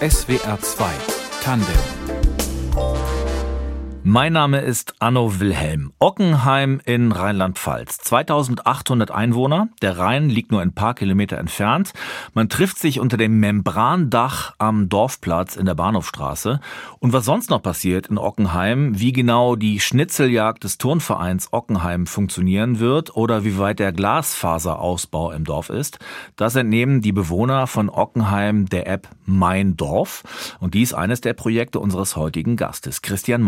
SWR 0.00 0.58
2 0.58 0.90
Tandem 1.42 2.15
mein 4.08 4.34
Name 4.34 4.60
ist 4.60 4.94
Anno 5.00 5.40
Wilhelm. 5.40 5.92
Ockenheim 5.98 6.80
in 6.84 7.10
Rheinland-Pfalz. 7.10 7.98
2800 7.98 9.10
Einwohner. 9.10 9.66
Der 9.82 9.98
Rhein 9.98 10.30
liegt 10.30 10.52
nur 10.52 10.60
ein 10.60 10.72
paar 10.72 10.94
Kilometer 10.94 11.38
entfernt. 11.38 11.92
Man 12.32 12.48
trifft 12.48 12.78
sich 12.78 13.00
unter 13.00 13.16
dem 13.16 13.40
Membrandach 13.40 14.54
am 14.58 14.88
Dorfplatz 14.88 15.56
in 15.56 15.66
der 15.66 15.74
Bahnhofstraße. 15.74 16.60
Und 17.00 17.14
was 17.14 17.24
sonst 17.24 17.50
noch 17.50 17.60
passiert 17.60 18.06
in 18.06 18.16
Ockenheim, 18.16 18.96
wie 18.96 19.10
genau 19.10 19.56
die 19.56 19.80
Schnitzeljagd 19.80 20.62
des 20.62 20.78
Turnvereins 20.78 21.52
Ockenheim 21.52 22.06
funktionieren 22.06 22.78
wird 22.78 23.16
oder 23.16 23.42
wie 23.42 23.58
weit 23.58 23.80
der 23.80 23.90
Glasfaserausbau 23.90 25.32
im 25.32 25.42
Dorf 25.42 25.68
ist, 25.68 25.98
das 26.36 26.54
entnehmen 26.54 27.00
die 27.00 27.10
Bewohner 27.10 27.66
von 27.66 27.90
Ockenheim 27.90 28.66
der 28.66 28.86
App 28.86 29.08
Mein 29.24 29.76
Dorf. 29.76 30.22
Und 30.60 30.74
dies 30.74 30.94
eines 30.94 31.22
der 31.22 31.32
Projekte 31.32 31.80
unseres 31.80 32.14
heutigen 32.14 32.54
Gastes, 32.54 33.02
Christian 33.02 33.42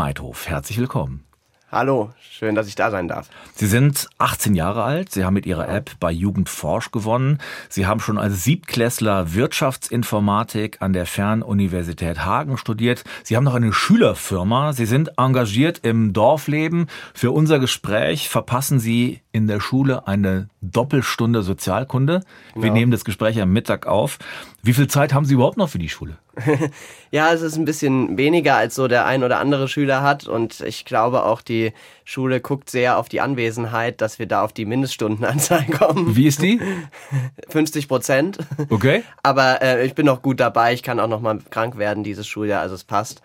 Herzlich 0.49 0.79
willkommen. 0.79 1.25
Hallo, 1.71 2.09
schön, 2.19 2.55
dass 2.55 2.69
ich 2.69 2.75
da 2.75 2.91
sein 2.91 3.07
darf. 3.07 3.29
Sie 3.55 3.67
sind 3.67 4.09
18 4.17 4.55
Jahre 4.55 4.83
alt. 4.83 5.13
Sie 5.13 5.27
haben 5.27 5.35
mit 5.35 5.45
Ihrer 5.45 5.69
App 5.69 5.91
bei 6.01 6.11
Jugendforsch 6.11 6.91
gewonnen. 6.91 7.37
Sie 7.69 7.87
haben 7.87 8.01
schon 8.01 8.17
als 8.17 8.45
Siebtklässler 8.45 9.35
Wirtschaftsinformatik 9.35 10.79
an 10.81 10.95
der 10.95 11.05
Fernuniversität 11.05 12.25
Hagen 12.25 12.57
studiert. 12.57 13.05
Sie 13.25 13.37
haben 13.37 13.45
noch 13.45 13.55
eine 13.55 13.75
Schülerfirma. 13.75 14.73
Sie 14.73 14.87
sind 14.87 15.19
engagiert 15.19 15.81
im 15.83 16.15
Dorfleben. 16.15 16.87
Für 17.13 17.33
unser 17.33 17.59
Gespräch 17.59 18.31
verpassen 18.31 18.81
Sie 18.81 19.21
in 19.31 19.49
der 19.49 19.61
Schule 19.61 20.09
eine 20.09 20.49
Doppelstunde 20.63 21.43
Sozialkunde. 21.43 22.23
Wir 22.55 22.63
genau. 22.63 22.73
nehmen 22.73 22.93
das 22.93 23.05
Gespräch 23.05 23.39
am 23.43 23.53
Mittag 23.53 23.87
auf. 23.87 24.19
Wie 24.63 24.73
viel 24.73 24.89
Zeit 24.89 25.13
haben 25.13 25.27
Sie 25.27 25.35
überhaupt 25.35 25.59
noch 25.59 25.69
für 25.69 25.79
die 25.79 25.91
Schule? 25.91 26.17
ja, 27.11 27.33
es 27.33 27.43
ist 27.43 27.57
ein 27.57 27.65
bisschen 27.65 28.17
weniger, 28.17 28.57
als 28.57 28.75
so 28.75 28.89
der 28.89 29.07
ein 29.07 29.23
oder 29.23 29.39
andere 29.39 29.69
Schüler 29.69 30.03
hat. 30.03 30.27
Und 30.27 30.61
ich 30.61 30.85
glaube 30.85 31.25
auch, 31.25 31.43
die 31.43 31.73
Schule 32.05 32.41
guckt 32.41 32.71
sehr 32.71 32.99
auf 32.99 33.09
die 33.09 33.21
Anwesenheit, 33.21 34.01
dass 34.01 34.19
wir 34.19 34.27
da 34.27 34.43
auf 34.43 34.53
die 34.53 34.65
Mindeststundenanzahl 34.65 35.65
kommen. 35.79 36.17
Wie 36.17 36.27
ist 36.27 36.43
die? 36.43 36.61
50 37.49 37.89
Prozent. 37.89 38.39
Okay. 38.71 39.03
Aber 39.23 39.63
äh, 39.63 39.87
ich 39.87 39.95
bin 39.95 40.07
noch 40.07 40.23
gut 40.23 40.41
dabei. 40.41 40.73
Ich 40.73 40.83
kann 40.83 41.01
auch 41.01 41.09
noch 41.09 41.21
mal 41.21 41.39
krank 41.51 41.79
werden 41.79 42.05
dieses 42.05 42.27
Schuljahr, 42.27 42.63
also 42.63 42.75
es 42.75 42.85
passt. 42.85 43.23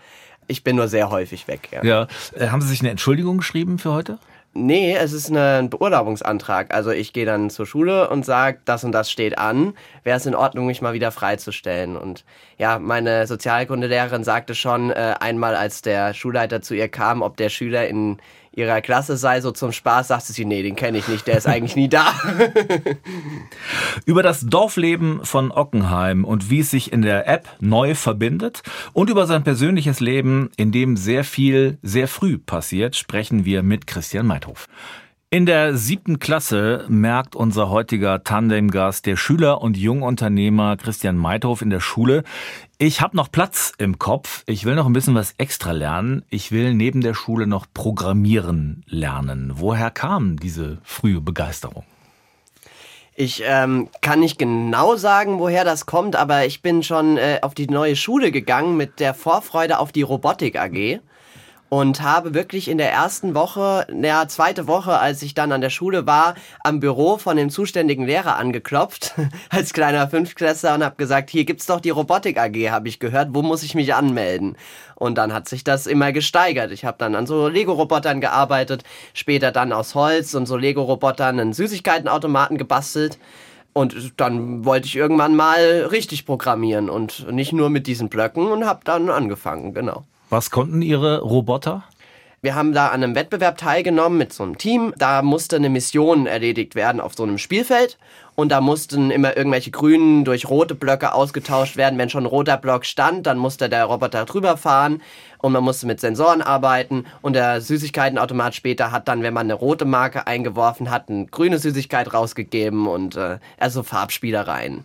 Ich 0.48 0.64
bin 0.64 0.75
nur 0.75 0.88
sehr 0.88 1.09
häufig 1.09 1.48
weg. 1.48 1.70
Ja. 1.72 1.83
ja. 1.83 2.08
Äh, 2.36 2.48
haben 2.48 2.61
Sie 2.61 2.67
sich 2.67 2.81
eine 2.81 2.89
Entschuldigung 2.89 3.38
geschrieben 3.38 3.80
für 3.80 3.94
heute? 3.94 4.17
Nee, 4.56 4.96
es 4.96 5.14
ist 5.14 5.32
ein 5.32 5.72
Beurlaubungsantrag. 5.72 6.72
Also 6.76 6.92
ich 6.92 7.12
gehe 7.12 7.26
dann 7.26 7.50
zur 7.50 7.66
Schule 7.66 8.08
und 8.09 8.23
sage, 8.23 8.60
das 8.66 8.84
und 8.84 8.92
das 8.92 9.10
steht 9.10 9.40
an. 9.40 9.73
Wäre 10.04 10.18
es 10.18 10.28
in 10.28 10.36
Ordnung, 10.36 10.68
mich 10.68 10.80
mal 10.80 10.94
wieder 10.94 11.12
freizustellen? 11.12 11.98
Und 11.98 12.23
ja, 12.60 12.78
meine 12.78 13.26
Sozialkundelehrerin 13.26 14.23
sagte 14.23 14.54
schon 14.54 14.92
äh, 14.92 15.16
einmal, 15.20 15.56
als 15.56 15.82
der 15.82 16.14
Schulleiter 16.14 16.62
zu 16.62 16.76
ihr 16.76 16.88
kam, 16.88 17.23
ob 17.23 17.36
der 17.38 17.50
Schüler 17.50 17.88
in 17.88 18.18
ihrer 18.56 18.82
Klasse 18.82 19.18
sei, 19.18 19.42
so 19.42 19.52
zum 19.52 19.72
Spaß, 19.72 20.09
sagte 20.09 20.34
sie, 20.34 20.46
nee, 20.46 20.62
den 20.62 20.76
kenne 20.76 21.00
ich 21.00 21.08
nicht, 21.08 21.28
der 21.28 21.38
ist 21.38 21.48
eigentlich 21.48 21.76
nie 21.76 21.90
da. 21.90 22.14
über 24.06 24.23
das 24.23 24.42
Dorfleben 24.42 25.26
von 25.26 25.52
Ockenheim 25.52 26.23
und 26.23 26.50
wie 26.50 26.60
es 26.60 26.72
sich 26.72 26.94
in 26.94 27.02
der 27.02 27.28
App 27.28 27.50
neu 27.60 27.95
verbindet 27.95 28.62
und 28.94 29.10
über 29.10 29.26
sein 29.26 29.44
persönliches 29.44 30.00
Leben, 30.00 30.52
in 30.56 30.72
dem 30.72 30.98
sehr 30.98 31.23
viel 31.23 31.78
sehr 31.82 32.08
früh 32.08 32.38
passiert, 32.38 32.95
sprechen 32.95 33.45
wir 33.45 33.64
mit 33.64 33.88
Christian 33.88 34.28
Meithof. 34.28 34.67
In 35.34 35.48
der 35.48 35.76
siebten 35.76 36.20
Klasse 36.20 36.86
merkt 36.90 37.36
unser 37.36 37.72
heutiger 37.72 38.23
Tandemgast, 38.23 39.08
der 39.08 39.16
Schüler 39.16 39.64
und 39.64 39.76
Jungunternehmer 39.76 40.78
Christian 40.78 41.17
Meithof 41.17 41.64
in 41.64 41.72
der 41.72 41.80
Schule, 41.80 42.23
ich 42.86 43.00
habe 43.00 43.16
noch 43.16 43.31
Platz 43.31 43.72
im 43.78 43.98
Kopf, 43.98 44.44
ich 44.45 44.66
will 44.66 44.76
noch 44.76 44.86
ein 44.86 44.94
bisschen 44.94 45.16
was 45.16 45.36
extra 45.38 45.72
lernen, 45.72 46.26
ich 46.30 46.52
will 46.52 46.73
neben 46.73 47.00
der 47.00 47.14
Schule 47.14 47.48
noch 47.48 47.66
Programmieren 47.73 48.84
lernen. 48.88 49.53
Woher 49.56 49.89
kam 49.89 50.38
diese 50.38 50.80
frühe 50.83 51.21
Begeisterung? 51.21 51.86
Ich 53.16 53.42
ähm, 53.45 53.89
kann 54.02 54.20
nicht 54.20 54.38
genau 54.38 54.98
sagen, 54.98 55.39
woher 55.39 55.64
das 55.64 55.86
kommt, 55.86 56.17
aber 56.17 56.45
ich 56.45 56.61
bin 56.61 56.83
schon 56.83 57.16
äh, 57.16 57.39
auf 57.42 57.54
die 57.54 57.67
neue 57.67 57.95
Schule 57.95 58.32
gegangen 58.32 58.76
mit 58.76 59.00
der 59.00 59.14
Vorfreude 59.14 59.80
auf 59.80 59.94
die 59.94 60.02
Robotik 60.02 60.60
AG 60.60 61.00
und 61.73 62.04
habe 62.04 62.36
wirklich 62.36 62.67
in 62.67 62.78
der 62.78 62.92
ersten 62.92 63.34
Woche, 63.34 63.88
ja, 64.00 64.28
zweite 64.28 64.67
Woche, 64.67 65.00
als 65.00 65.23
ich 65.23 65.34
dann 65.34 65.52
an 65.52 65.61
der 65.61 65.72
Schule 65.72 66.06
war, 66.06 66.36
am 66.64 66.80
Büro 66.80 67.17
von 67.17 67.36
dem 67.36 67.50
zuständigen 67.50 68.06
Lehrer 68.06 68.36
angeklopft, 68.36 69.16
als 69.50 69.73
kleiner 69.73 70.08
Fünftklässler 70.08 70.76
und 70.76 70.83
habe 70.83 70.98
gesagt, 70.98 71.32
hier 71.32 71.45
gibt's 71.45 71.66
doch 71.66 71.80
die 71.80 71.89
Robotik 71.89 72.38
AG, 72.38 72.70
habe 72.70 72.89
ich 72.89 73.00
gehört, 73.00 73.30
wo 73.32 73.42
muss 73.42 73.64
ich 73.64 73.73
mich 73.73 73.95
anmelden? 73.95 74.56
Und 74.94 75.17
dann 75.17 75.33
hat 75.33 75.50
sich 75.50 75.64
das 75.64 75.88
immer 75.88 76.12
gesteigert. 76.12 76.72
Ich 76.72 76.86
habe 76.86 76.98
dann 77.00 77.16
an 77.16 77.26
so 77.26 77.48
Lego-Robotern 77.48 78.22
gearbeitet, 78.22 78.83
später 79.16 79.52
dann 79.52 79.73
aus 79.73 79.95
Holz 79.95 80.36
und 80.36 80.45
so 80.45 80.58
Lego-Robotern 80.58 81.39
einen 81.39 81.54
Süßigkeitenautomaten 81.54 82.60
gebastelt. 82.60 83.17
Und 83.73 84.14
dann 84.17 84.64
wollte 84.64 84.86
ich 84.86 84.95
irgendwann 84.95 85.36
mal 85.36 85.88
richtig 85.89 86.28
programmieren 86.28 86.92
und 86.92 87.32
nicht 87.32 87.52
nur 87.52 87.72
mit 87.72 87.88
diesen 87.88 88.10
Blöcken 88.10 88.52
und 88.52 88.67
habe 88.67 88.82
dann 88.83 89.10
angefangen, 89.10 89.73
genau. 89.73 90.04
Was 90.30 90.52
konnten 90.52 90.82
Ihre 90.82 91.22
Roboter? 91.22 91.84
Wir 92.44 92.56
haben 92.56 92.73
da 92.73 92.88
an 92.88 93.02
einem 93.02 93.16
Wettbewerb 93.16 93.58
teilgenommen 93.58 94.17
mit 94.17 94.34
so 94.34 94.44
einem 94.44 94.58
Team. 94.58 94.94
Da 94.98 95.22
musste 95.22 95.56
eine 95.56 95.70
Mission 95.70 96.28
erledigt 96.28 96.76
werden 96.76 97.00
auf 97.00 97.16
so 97.16 97.23
einem 97.23 97.38
Spielfeld. 97.38 97.98
Und 98.36 98.50
da 98.50 98.60
mussten 98.60 99.12
immer 99.12 99.38
irgendwelche 99.38 99.72
grünen 99.72 100.26
durch 100.26 100.50
rote 100.50 100.76
Blöcke 100.76 101.14
ausgetauscht 101.14 101.78
werden. 101.78 101.98
Wenn 101.98 102.10
schon 102.10 102.23
ein 102.23 102.30
roter 102.30 102.58
Block 102.58 102.86
stand, 102.86 103.28
dann 103.28 103.38
musste 103.38 103.70
der 103.70 103.86
Roboter 103.86 104.26
drüber 104.26 104.58
fahren. 104.58 105.02
Und 105.38 105.54
man 105.54 105.64
musste 105.64 105.88
mit 105.88 106.02
Sensoren 106.02 106.42
arbeiten. 106.42 107.06
Und 107.22 107.32
der 107.32 107.62
Süßigkeitenautomat 107.62 108.56
später 108.56 108.92
hat 108.92 109.08
dann, 109.08 109.23
wenn 109.23 109.33
man 109.33 109.45
eine 109.45 109.54
rote 109.54 109.86
Marke 109.86 110.28
eingeworfen 110.28 110.92
hat, 110.92 111.08
eine 111.08 111.28
grüne 111.28 111.60
Süßigkeit 111.60 112.14
rausgegeben. 112.14 112.88
Und 112.88 113.16
äh, 113.16 113.38
also 113.58 113.83
Farbspielereien. 113.83 114.83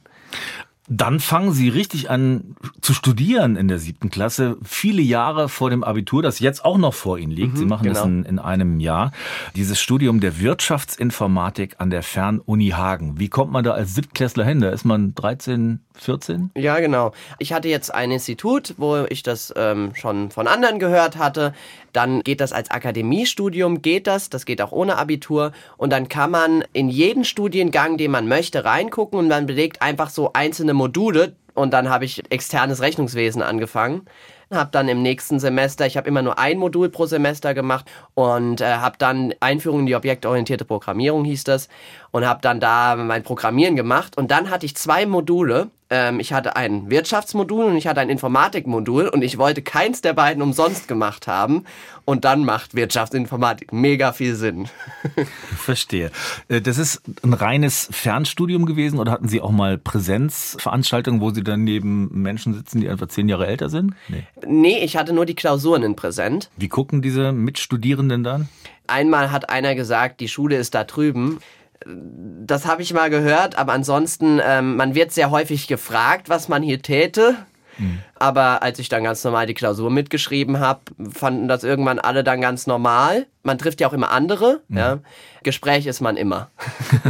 Dann 0.91 1.21
fangen 1.21 1.53
Sie 1.53 1.69
richtig 1.69 2.09
an 2.09 2.57
zu 2.81 2.95
studieren 2.95 3.57
in 3.57 3.69
der 3.69 3.79
siebten 3.79 4.09
Klasse, 4.09 4.57
viele 4.65 5.03
Jahre 5.03 5.49
vor 5.51 5.69
dem 5.69 5.85
Abitur, 5.85 6.23
das 6.23 6.39
jetzt 6.41 6.65
auch 6.65 6.79
noch 6.79 6.95
vor 6.95 7.19
Ihnen 7.19 7.33
liegt. 7.33 7.55
Mhm, 7.55 7.57
Sie 7.59 7.65
machen 7.67 7.85
genau. 7.85 7.95
das 7.95 8.07
in, 8.07 8.25
in, 8.25 8.39
einem 8.39 8.81
Jahr. 8.81 9.13
Dieses 9.55 9.79
Studium 9.79 10.21
der 10.21 10.41
Wirtschaftsinformatik 10.41 11.77
an 11.79 11.91
der 11.91 12.03
Fernuni 12.03 12.71
Hagen. 12.71 13.19
Wie 13.19 13.29
kommt 13.29 13.53
man 13.53 13.65
da 13.65 13.73
als 13.73 13.95
Siebtklässler 13.95 14.45
hin? 14.45 14.61
Da 14.61 14.71
ist 14.71 14.85
man 14.85 15.15
13, 15.15 15.81
14? 15.95 16.51
Ja, 16.55 16.81
genau. 16.81 17.13
Ich 17.39 17.53
hatte 17.53 17.69
jetzt 17.69 17.95
ein 17.95 18.11
Institut, 18.11 18.75
wo 18.79 19.05
ich 19.09 19.23
das 19.23 19.53
ähm, 19.57 19.93
schon 19.95 20.31
von 20.31 20.47
anderen 20.47 20.79
gehört 20.79 21.19
hatte. 21.19 21.53
Dann 21.93 22.21
geht 22.23 22.41
das 22.41 22.53
als 22.53 22.71
Akademiestudium, 22.71 23.83
geht 23.83 24.07
das, 24.07 24.31
das 24.31 24.45
geht 24.45 24.63
auch 24.63 24.73
ohne 24.73 24.97
Abitur. 24.97 25.53
Und 25.77 25.93
dann 25.93 26.09
kann 26.09 26.31
man 26.31 26.65
in 26.73 26.89
jeden 26.89 27.25
Studiengang, 27.25 27.97
den 27.97 28.11
man 28.11 28.29
möchte, 28.29 28.65
reingucken 28.65 29.19
und 29.19 29.29
man 29.29 29.47
belegt 29.47 29.83
einfach 29.83 30.11
so 30.11 30.33
einzelne 30.33 30.75
Module. 30.75 31.35
Und 31.55 31.73
dann 31.73 31.91
habe 31.91 32.05
ich 32.05 32.23
externes 32.31 32.81
Rechnungswesen 32.81 33.43
angefangen 33.43 34.07
habe 34.51 34.71
dann 34.73 34.89
im 34.89 35.03
nächsten 35.03 35.41
Semester, 35.41 35.87
ich 35.87 35.97
habe 35.97 36.09
immer 36.09 36.23
nur 36.23 36.39
ein 36.39 36.59
Modul 36.59 36.89
pro 36.89 37.07
Semester 37.07 37.55
gemacht 37.55 37.85
und 38.15 38.61
äh, 38.61 38.65
habe 38.65 38.97
dann 38.99 39.35
Einführung 39.41 39.81
in 39.81 39.87
die 39.87 39.95
objektorientierte 39.95 40.65
Programmierung 40.65 41.25
hieß 41.25 41.45
das 41.45 41.69
und 42.11 42.27
habe 42.27 42.41
dann 42.43 42.61
da 42.61 42.97
mein 42.97 43.23
Programmieren 43.23 43.77
gemacht 43.77 44.17
und 44.17 44.31
dann 44.31 44.51
hatte 44.51 44.67
ich 44.67 44.77
zwei 44.77 45.07
Module 45.07 45.71
ähm, 45.91 46.21
ich 46.21 46.33
hatte 46.33 46.57
ein 46.57 46.91
Wirtschaftsmodul 46.91 47.65
und 47.65 47.77
ich 47.77 47.87
hatte 47.87 48.01
ein 48.01 48.11
Informatikmodul 48.11 49.09
und 49.09 49.23
ich 49.23 49.39
wollte 49.39 49.63
keins 49.63 50.03
der 50.03 50.13
beiden 50.13 50.43
umsonst 50.43 50.89
gemacht 50.89 51.27
haben. 51.27 51.65
Und 52.05 52.25
dann 52.25 52.45
macht 52.45 52.75
Wirtschaftsinformatik 52.75 53.73
mega 53.73 54.13
viel 54.13 54.35
Sinn. 54.35 54.69
Verstehe. 55.57 56.11
Äh, 56.49 56.61
das 56.61 56.79
ist 56.79 57.03
ein 57.23 57.35
reines 57.35 57.89
Fernstudium 57.91 58.67
gewesen 58.67 58.99
oder 58.99 59.13
hatten 59.13 59.29
Sie 59.29 59.41
auch 59.41 59.51
mal 59.51 59.79
Präsenzveranstaltungen, 59.79 61.21
wo 61.21 61.31
Sie 61.31 61.43
dann 61.43 61.65
neben 61.65 62.09
Menschen 62.23 62.55
sitzen, 62.55 62.81
die 62.81 62.89
einfach 62.89 63.09
zehn 63.09 63.29
Jahre 63.29 63.47
älter 63.47 63.69
sind? 63.69 63.95
Nee. 64.09 64.25
Nee, 64.47 64.79
ich 64.79 64.97
hatte 64.97 65.13
nur 65.13 65.27
die 65.27 65.35
Klausuren 65.35 65.83
in 65.83 65.97
Präsent. 65.97 66.51
Wie 66.57 66.69
gucken 66.69 67.03
diese 67.03 67.33
Mitstudierenden 67.33 68.23
dann? 68.25 68.49
Einmal 68.87 69.31
hat 69.31 69.51
einer 69.51 69.75
gesagt, 69.75 70.21
die 70.21 70.29
Schule 70.29 70.57
ist 70.57 70.75
da 70.75 70.85
drüben 70.85 71.39
das 71.87 72.67
habe 72.67 72.83
ich 72.83 72.93
mal 72.93 73.11
gehört, 73.11 73.57
aber 73.57 73.73
ansonsten, 73.73 74.41
ähm, 74.45 74.77
man 74.77 74.95
wird 74.95 75.13
sehr 75.13 75.31
häufig 75.31 75.69
gefragt, 75.69 76.29
was 76.29 76.49
man 76.49 76.63
hier 76.63 76.83
täte. 76.83 77.37
Mhm. 77.79 78.01
Aber 78.17 78.63
als 78.63 78.79
ich 78.81 78.89
dann 78.89 79.05
ganz 79.05 79.23
normal 79.23 79.47
die 79.47 79.55
Klausur 79.55 79.91
mitgeschrieben 79.91 80.59
habe, 80.59 80.81
fanden 81.13 81.47
das 81.47 81.63
irgendwann 81.63 82.01
alle 82.01 82.25
dann 82.25 82.41
ganz 82.41 82.67
normal. 82.67 83.27
Man 83.45 83.59
trifft 83.59 83.81
ja 83.81 83.89
auch 83.89 83.93
immer 83.93 84.11
andere. 84.11 84.63
Mhm. 84.69 84.77
Ja. 84.77 84.99
Gespräch 85.45 85.87
ist 85.87 86.01
man 86.01 86.17
immer. 86.17 86.51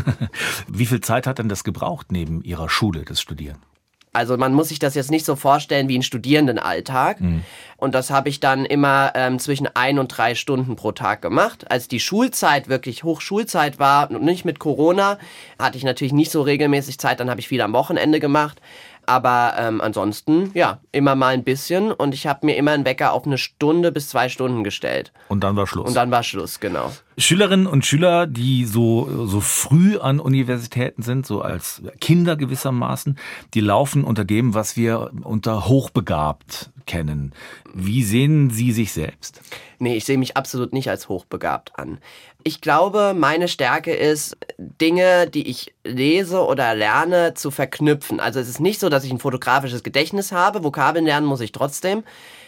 Wie 0.69 0.87
viel 0.87 1.01
Zeit 1.01 1.27
hat 1.27 1.39
denn 1.39 1.49
das 1.49 1.65
gebraucht 1.65 2.13
neben 2.13 2.43
Ihrer 2.43 2.69
Schule, 2.69 3.05
das 3.05 3.21
Studieren? 3.21 3.59
Also 4.19 4.37
man 4.37 4.53
muss 4.53 4.71
sich 4.71 4.81
das 4.81 4.97
jetzt 4.97 5.13
nicht 5.13 5.25
so 5.25 5.37
vorstellen 5.37 5.89
wie 5.89 5.97
ein 5.97 6.03
Studierendenalltag. 6.03 7.21
Mhm. 7.21 7.45
Und 7.77 7.95
das 7.95 8.11
habe 8.11 8.29
ich 8.29 8.41
dann 8.41 8.65
immer 8.65 9.13
ähm, 9.15 9.39
zwischen 9.39 9.69
ein 9.75 10.01
und 10.01 10.09
drei 10.09 10.35
Stunden 10.35 10.75
pro 10.75 10.91
Tag 10.91 11.23
gemacht. 11.23 11.71
Als 11.71 11.87
die 11.87 12.01
Schulzeit 12.01 12.69
wirklich 12.69 13.05
Hochschulzeit 13.05 13.79
war 13.79 14.11
und 14.11 14.25
nicht 14.25 14.45
mit 14.45 14.59
Corona, 14.59 15.19
hatte 15.57 15.79
ich 15.79 15.85
natürlich 15.85 16.13
nicht 16.13 16.33
so 16.33 16.43
regelmäßig 16.43 16.99
Zeit. 16.99 17.21
Dann 17.21 17.31
habe 17.31 17.39
ich 17.39 17.47
viel 17.47 17.61
am 17.61 17.73
Wochenende 17.73 18.19
gemacht. 18.19 18.61
Aber 19.07 19.55
ähm, 19.57 19.81
ansonsten, 19.81 20.51
ja, 20.53 20.81
immer 20.91 21.15
mal 21.15 21.33
ein 21.33 21.45
bisschen. 21.45 21.93
Und 21.93 22.13
ich 22.13 22.27
habe 22.27 22.45
mir 22.45 22.57
immer 22.57 22.73
einen 22.73 22.85
Wecker 22.85 23.13
auf 23.13 23.25
eine 23.25 23.39
Stunde 23.39 23.93
bis 23.93 24.09
zwei 24.09 24.29
Stunden 24.29 24.65
gestellt. 24.65 25.13
Und 25.29 25.45
dann 25.45 25.55
war 25.55 25.69
Schluss. 25.69 25.87
Und 25.87 25.95
dann 25.95 26.11
war 26.11 26.25
Schluss, 26.25 26.59
genau. 26.59 26.91
Schülerinnen 27.19 27.67
und 27.67 27.85
Schüler, 27.85 28.27
die 28.27 28.65
so, 28.65 29.27
so 29.27 29.41
früh 29.41 29.99
an 29.99 30.21
Universitäten 30.21 31.03
sind, 31.03 31.27
so 31.27 31.43
als 31.43 31.83
Kinder 32.01 32.37
gewissermaßen, 32.37 33.19
die 33.55 33.61
laufen 33.61 34.05
unter 34.05 34.25
dem, 34.25 34.55
was 34.55 34.77
wir 34.77 35.11
unter 35.25 35.67
hochbegabt 35.67 36.71
kennen. 36.87 37.33
Wie 37.75 38.05
sehen 38.05 38.51
Sie 38.51 38.73
sich 38.73 38.93
selbst? 38.93 39.43
Nee, 39.79 39.97
ich 39.97 40.05
sehe 40.05 40.17
mich 40.17 40.37
absolut 40.37 40.73
nicht 40.73 40.89
als 40.91 41.09
hochbegabt 41.09 41.79
an. 41.79 41.99
Ich 42.45 42.61
glaube, 42.61 43.15
meine 43.17 43.49
Stärke 43.49 43.93
ist, 43.93 44.37
Dinge, 44.57 45.29
die 45.29 45.49
ich 45.49 45.75
lese 45.85 46.45
oder 46.45 46.75
lerne, 46.75 47.35
zu 47.35 47.51
verknüpfen. 47.51 48.21
Also 48.21 48.41
es 48.41 48.49
ist 48.49 48.61
nicht 48.61 48.81
so, 48.81 48.89
dass 48.89 49.05
ich 49.05 49.11
ein 49.11 49.19
fotografisches 49.19 49.83
Gedächtnis 49.83 50.33
habe. 50.33 50.65
Vokabeln 50.65 51.05
lernen 51.05 51.27
muss 51.27 51.41
ich 51.41 51.53
trotzdem. 51.53 52.05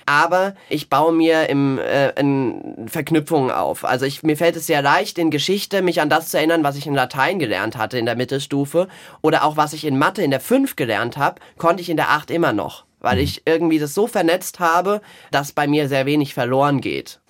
Aber 0.07 0.55
ich 0.69 0.91
baue 0.91 1.13
mir 1.13 1.49
im, 1.49 1.79
äh, 1.79 2.11
in 2.19 2.89
Verknüpfungen 2.89 3.51
auf. 3.51 3.85
Also 3.85 4.07
ich, 4.07 4.23
mir 4.23 4.37
fällt 4.37 4.57
es 4.57 4.67
sehr 4.67 4.83
leicht, 4.83 5.19
in 5.19 5.31
Geschichte 5.31 5.83
mich 5.83 6.01
an 6.01 6.11
das 6.11 6.29
zu 6.29 6.39
erinnern, 6.39 6.65
was 6.65 6.77
ich 6.77 6.87
in 6.87 6.95
Latein 6.95 7.39
gelernt 7.39 7.77
hatte 7.77 7.99
in 7.99 8.07
der 8.07 8.17
Mittelstufe. 8.17 8.89
Oder 9.23 9.45
auch 9.45 9.57
was 9.57 9.73
ich 9.73 9.85
in 9.85 9.99
Mathe 9.99 10.23
in 10.23 10.31
der 10.31 10.41
5 10.41 10.77
gelernt 10.77 11.17
habe, 11.17 11.41
konnte 11.59 11.83
ich 11.83 11.91
in 11.91 11.97
der 11.97 12.11
8 12.11 12.31
immer 12.31 12.53
noch 12.53 12.85
weil 13.01 13.17
mhm. 13.17 13.23
ich 13.23 13.43
irgendwie 13.47 13.79
das 13.79 13.95
so 13.95 14.07
vernetzt 14.07 14.61
habe, 14.61 15.01
dass 15.31 15.53
bei 15.53 15.67
mir 15.67 15.89
sehr 15.89 16.07
wenig 16.07 16.35
verloren 16.35 16.81
geht. 16.81 17.21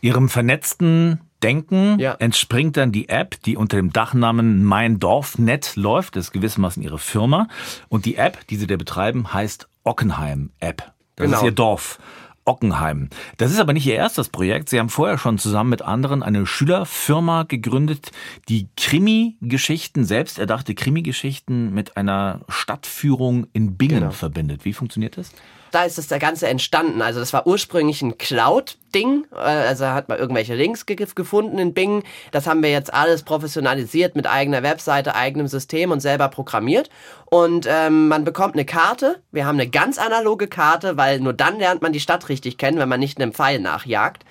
Ihrem 0.00 0.28
vernetzten 0.28 1.20
Denken 1.42 1.98
ja. 1.98 2.14
entspringt 2.14 2.76
dann 2.76 2.90
die 2.90 3.10
App, 3.10 3.36
die 3.42 3.56
unter 3.56 3.76
dem 3.76 3.92
Dachnamen 3.92 4.64
Mein 4.64 4.98
Dorfnet 4.98 5.76
läuft. 5.76 6.16
Das 6.16 6.26
ist 6.26 6.32
gewissermaßen 6.32 6.82
Ihre 6.82 6.98
Firma. 6.98 7.48
Und 7.88 8.06
die 8.06 8.16
App, 8.16 8.46
die 8.48 8.56
Sie 8.56 8.66
da 8.66 8.76
betreiben, 8.76 9.32
heißt 9.32 9.68
Ockenheim 9.82 10.52
App. 10.58 10.93
Das 11.16 11.26
genau. 11.26 11.38
ist 11.38 11.44
Ihr 11.44 11.52
Dorf. 11.52 11.98
Ockenheim. 12.44 13.08
Das 13.38 13.50
ist 13.50 13.58
aber 13.58 13.72
nicht 13.72 13.86
Ihr 13.86 13.94
erstes 13.94 14.28
Projekt. 14.28 14.68
Sie 14.68 14.78
haben 14.78 14.90
vorher 14.90 15.18
schon 15.18 15.38
zusammen 15.38 15.70
mit 15.70 15.82
anderen 15.82 16.22
eine 16.22 16.46
Schülerfirma 16.46 17.44
gegründet, 17.44 18.10
die 18.48 18.68
Krimi-Geschichten, 18.76 20.04
selbst 20.04 20.38
erdachte 20.38 20.74
Krimi-Geschichten 20.74 21.72
mit 21.72 21.96
einer 21.96 22.40
Stadtführung 22.48 23.46
in 23.52 23.76
Bingen 23.76 24.00
genau. 24.00 24.10
verbindet. 24.10 24.64
Wie 24.64 24.72
funktioniert 24.72 25.16
das? 25.16 25.30
da 25.74 25.82
ist 25.82 25.98
das 25.98 26.08
Ganze 26.20 26.46
entstanden. 26.46 27.02
Also 27.02 27.18
das 27.18 27.32
war 27.32 27.46
ursprünglich 27.46 28.00
ein 28.00 28.16
Cloud-Ding. 28.16 29.24
Äh, 29.32 29.36
also 29.36 29.86
hat 29.86 30.08
man 30.08 30.18
irgendwelche 30.18 30.54
Links 30.54 30.86
ge 30.86 30.94
gefunden 30.94 31.58
in 31.58 31.74
Bing. 31.74 32.04
Das 32.30 32.46
haben 32.46 32.62
wir 32.62 32.70
jetzt 32.70 32.94
alles 32.94 33.24
professionalisiert 33.24 34.14
mit 34.14 34.28
eigener 34.28 34.62
Webseite, 34.62 35.16
eigenem 35.16 35.48
System 35.48 35.90
und 35.90 36.00
selber 36.00 36.28
programmiert. 36.28 36.90
Und 37.26 37.66
ähm, 37.68 38.06
man 38.06 38.24
bekommt 38.24 38.54
eine 38.54 38.64
Karte. 38.64 39.20
Wir 39.32 39.46
haben 39.46 39.58
eine 39.58 39.68
ganz 39.68 39.98
analoge 39.98 40.46
Karte, 40.46 40.96
weil 40.96 41.18
nur 41.18 41.32
dann 41.32 41.58
lernt 41.58 41.82
man 41.82 41.92
die 41.92 42.00
Stadt 42.00 42.28
richtig 42.34 42.58
kennen, 42.58 42.78
wenn 42.78 42.88
man 42.88 43.00
nicht 43.00 43.20
einem 43.20 43.32
Pfeil 43.32 43.60
nachjagt. 43.60 44.24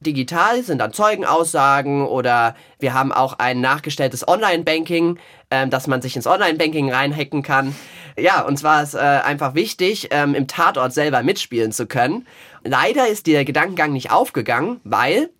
Digital 0.00 0.62
sind 0.62 0.78
dann 0.78 0.92
Zeugenaussagen 0.92 2.06
oder 2.06 2.54
wir 2.78 2.92
haben 2.92 3.12
auch 3.12 3.38
ein 3.38 3.60
nachgestelltes 3.60 4.28
Online-Banking, 4.28 5.18
ähm, 5.50 5.70
dass 5.70 5.86
man 5.86 6.02
sich 6.02 6.16
ins 6.16 6.26
Online-Banking 6.26 6.92
reinhacken 6.92 7.42
kann. 7.42 7.74
Ja, 8.18 8.42
und 8.42 8.58
zwar 8.58 8.82
ist 8.82 8.94
äh, 8.94 8.98
einfach 8.98 9.54
wichtig, 9.54 10.08
ähm, 10.10 10.34
im 10.34 10.46
Tatort 10.46 10.92
selber 10.92 11.22
mitspielen 11.22 11.72
zu 11.72 11.86
können. 11.86 12.26
Leider 12.62 13.08
ist 13.08 13.26
der 13.26 13.44
Gedankengang 13.44 13.92
nicht 13.92 14.10
aufgegangen, 14.10 14.80
weil 14.84 15.30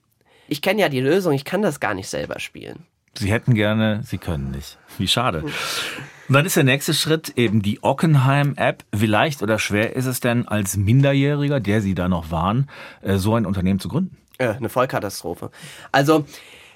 ich 0.48 0.62
kenne 0.62 0.80
ja 0.80 0.88
die 0.88 1.00
Lösung, 1.00 1.32
ich 1.32 1.44
kann 1.44 1.62
das 1.62 1.80
gar 1.80 1.94
nicht 1.94 2.08
selber 2.08 2.40
spielen. 2.40 2.86
Sie 3.18 3.30
hätten 3.30 3.54
gerne, 3.54 4.00
Sie 4.04 4.18
können 4.18 4.50
nicht. 4.50 4.78
Wie 4.98 5.08
schade. 5.08 5.44
Und 6.28 6.34
dann 6.34 6.46
ist 6.46 6.56
der 6.56 6.64
nächste 6.64 6.94
Schritt 6.94 7.34
eben 7.36 7.62
die 7.62 7.82
Ockenheim-App. 7.82 8.84
Wie 8.92 9.06
leicht 9.06 9.42
oder 9.42 9.58
schwer 9.58 9.94
ist 9.94 10.06
es 10.06 10.20
denn 10.20 10.48
als 10.48 10.76
Minderjähriger, 10.76 11.60
der 11.60 11.80
Sie 11.80 11.94
da 11.94 12.08
noch 12.08 12.30
waren, 12.30 12.68
äh, 13.02 13.16
so 13.16 13.34
ein 13.34 13.46
Unternehmen 13.46 13.78
zu 13.78 13.88
gründen? 13.88 14.16
Äh, 14.38 14.48
eine 14.48 14.68
Vollkatastrophe. 14.68 15.50
Also 15.92 16.24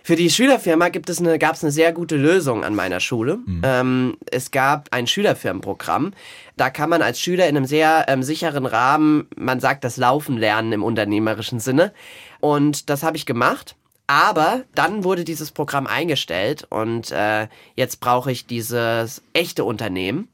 für 0.02 0.16
die 0.16 0.30
Schülerfirma 0.30 0.88
gibt 0.88 1.10
es 1.10 1.20
eine, 1.20 1.38
gab 1.38 1.54
es 1.54 1.62
eine 1.62 1.72
sehr 1.72 1.92
gute 1.92 2.16
Lösung 2.16 2.64
an 2.64 2.74
meiner 2.74 3.00
Schule. 3.00 3.38
Mhm. 3.44 3.60
Ähm, 3.64 4.16
es 4.30 4.50
gab 4.50 4.88
ein 4.92 5.06
Schülerfirmenprogramm. 5.06 6.12
Da 6.56 6.70
kann 6.70 6.88
man 6.88 7.02
als 7.02 7.20
Schüler 7.20 7.48
in 7.48 7.56
einem 7.56 7.66
sehr 7.66 8.06
ähm, 8.08 8.22
sicheren 8.22 8.66
Rahmen, 8.66 9.28
man 9.36 9.60
sagt 9.60 9.84
das 9.84 9.96
Laufen 9.96 10.36
lernen 10.36 10.72
im 10.72 10.82
unternehmerischen 10.82 11.60
Sinne. 11.60 11.92
Und 12.40 12.88
das 12.88 13.02
habe 13.02 13.16
ich 13.16 13.26
gemacht. 13.26 13.76
Aber 14.10 14.64
dann 14.74 15.04
wurde 15.04 15.22
dieses 15.22 15.52
Programm 15.52 15.86
eingestellt 15.86 16.66
und 16.68 17.12
äh, 17.12 17.46
jetzt 17.76 18.00
brauche 18.00 18.32
ich 18.32 18.44
dieses 18.44 19.22
echte 19.34 19.62
Unternehmen. 19.62 20.26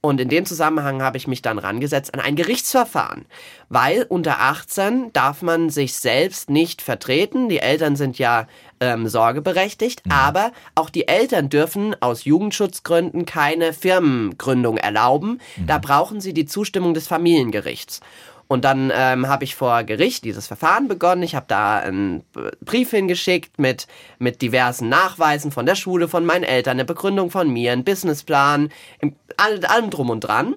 Und 0.00 0.18
in 0.18 0.30
dem 0.30 0.46
Zusammenhang 0.46 1.02
habe 1.02 1.18
ich 1.18 1.26
mich 1.26 1.42
dann 1.42 1.58
rangesetzt 1.58 2.14
an 2.14 2.20
ein 2.20 2.36
Gerichtsverfahren, 2.36 3.26
weil 3.68 4.06
unter 4.08 4.40
18 4.40 5.12
darf 5.12 5.42
man 5.42 5.68
sich 5.68 5.92
selbst 5.92 6.48
nicht 6.48 6.80
vertreten. 6.80 7.50
Die 7.50 7.58
Eltern 7.58 7.96
sind 7.96 8.18
ja 8.18 8.46
ähm, 8.80 9.08
sorgeberechtigt, 9.08 10.06
mhm. 10.06 10.12
aber 10.12 10.52
auch 10.74 10.88
die 10.88 11.06
Eltern 11.06 11.50
dürfen 11.50 11.94
aus 12.00 12.24
Jugendschutzgründen 12.24 13.26
keine 13.26 13.74
Firmengründung 13.74 14.78
erlauben. 14.78 15.42
Mhm. 15.56 15.66
Da 15.66 15.76
brauchen 15.76 16.22
sie 16.22 16.32
die 16.32 16.46
Zustimmung 16.46 16.94
des 16.94 17.06
Familiengerichts. 17.06 18.00
Und 18.48 18.64
dann 18.64 18.90
ähm, 18.94 19.28
habe 19.28 19.44
ich 19.44 19.54
vor 19.54 19.84
Gericht 19.84 20.24
dieses 20.24 20.46
Verfahren 20.46 20.88
begonnen. 20.88 21.22
Ich 21.22 21.34
habe 21.34 21.44
da 21.48 21.78
einen 21.78 22.24
Brief 22.64 22.90
hingeschickt 22.90 23.58
mit, 23.58 23.86
mit 24.18 24.40
diversen 24.40 24.88
Nachweisen 24.88 25.52
von 25.52 25.66
der 25.66 25.74
Schule, 25.74 26.08
von 26.08 26.24
meinen 26.24 26.44
Eltern, 26.44 26.72
eine 26.72 26.86
Begründung 26.86 27.30
von 27.30 27.50
mir, 27.50 27.72
einen 27.72 27.84
Businessplan, 27.84 28.70
allem 29.36 29.90
drum 29.90 30.08
und 30.10 30.20
dran 30.20 30.56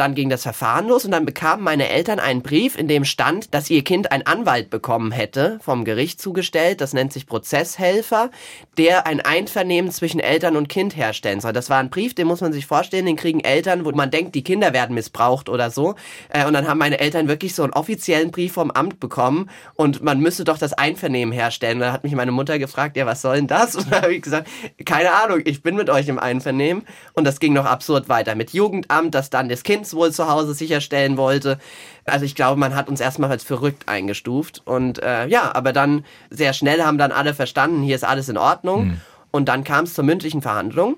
dann 0.00 0.14
ging 0.14 0.28
das 0.28 0.42
Verfahren 0.42 0.88
los 0.88 1.04
und 1.04 1.10
dann 1.10 1.26
bekamen 1.26 1.64
meine 1.64 1.88
Eltern 1.88 2.18
einen 2.18 2.42
Brief, 2.42 2.78
in 2.78 2.88
dem 2.88 3.04
stand, 3.04 3.54
dass 3.54 3.70
ihr 3.70 3.84
Kind 3.84 4.12
einen 4.12 4.26
Anwalt 4.26 4.70
bekommen 4.70 5.12
hätte, 5.12 5.58
vom 5.62 5.84
Gericht 5.84 6.20
zugestellt, 6.20 6.80
das 6.80 6.92
nennt 6.92 7.12
sich 7.12 7.26
Prozesshelfer, 7.26 8.30
der 8.76 9.06
ein 9.06 9.20
Einvernehmen 9.20 9.90
zwischen 9.90 10.20
Eltern 10.20 10.56
und 10.56 10.68
Kind 10.68 10.96
herstellen 10.96 11.40
soll. 11.40 11.52
Das 11.52 11.70
war 11.70 11.78
ein 11.78 11.90
Brief, 11.90 12.14
den 12.14 12.26
muss 12.26 12.40
man 12.40 12.52
sich 12.52 12.66
vorstellen, 12.66 13.06
den 13.06 13.16
kriegen 13.16 13.40
Eltern, 13.40 13.84
wo 13.84 13.90
man 13.92 14.10
denkt, 14.10 14.34
die 14.34 14.44
Kinder 14.44 14.72
werden 14.72 14.94
missbraucht 14.94 15.48
oder 15.48 15.70
so. 15.70 15.94
Äh, 16.28 16.46
und 16.46 16.52
dann 16.52 16.68
haben 16.68 16.78
meine 16.78 17.00
Eltern 17.00 17.28
wirklich 17.28 17.54
so 17.54 17.62
einen 17.62 17.72
offiziellen 17.72 18.30
Brief 18.30 18.52
vom 18.52 18.70
Amt 18.70 19.00
bekommen 19.00 19.50
und 19.74 20.02
man 20.02 20.20
müsste 20.20 20.44
doch 20.44 20.58
das 20.58 20.72
Einvernehmen 20.72 21.32
herstellen. 21.32 21.80
Da 21.80 21.92
hat 21.92 22.04
mich 22.04 22.14
meine 22.14 22.32
Mutter 22.32 22.58
gefragt, 22.58 22.96
ja, 22.96 23.06
was 23.06 23.22
soll 23.22 23.36
denn 23.36 23.46
das? 23.46 23.74
Und 23.88 23.92
da 23.92 24.02
habe 24.02 24.14
ich 24.14 24.22
gesagt, 24.22 24.48
keine 24.84 25.12
Ahnung, 25.12 25.40
ich 25.44 25.62
bin 25.62 25.76
mit 25.76 25.90
euch 25.90 26.08
im 26.08 26.18
Einvernehmen. 26.18 26.84
Und 27.14 27.24
das 27.24 27.40
ging 27.40 27.52
noch 27.52 27.64
absurd 27.64 28.08
weiter 28.08 28.34
mit 28.34 28.52
Jugendamt, 28.52 29.14
das 29.14 29.30
dann 29.30 29.48
das 29.48 29.62
Kind 29.62 29.86
wohl 29.94 30.12
zu 30.12 30.28
Hause 30.28 30.54
sicherstellen 30.54 31.16
wollte. 31.16 31.58
Also 32.04 32.24
ich 32.24 32.34
glaube, 32.34 32.58
man 32.58 32.74
hat 32.74 32.88
uns 32.88 33.00
erstmal 33.00 33.30
als 33.30 33.44
verrückt 33.44 33.88
eingestuft. 33.88 34.62
Und 34.64 35.02
äh, 35.02 35.26
ja, 35.26 35.54
aber 35.54 35.72
dann 35.72 36.04
sehr 36.30 36.52
schnell 36.52 36.82
haben 36.82 36.98
dann 36.98 37.12
alle 37.12 37.34
verstanden, 37.34 37.82
hier 37.82 37.96
ist 37.96 38.04
alles 38.04 38.28
in 38.28 38.38
Ordnung. 38.38 38.86
Mhm. 38.86 39.00
Und 39.30 39.48
dann 39.48 39.64
kam 39.64 39.84
es 39.84 39.94
zur 39.94 40.04
mündlichen 40.04 40.42
Verhandlung. 40.42 40.96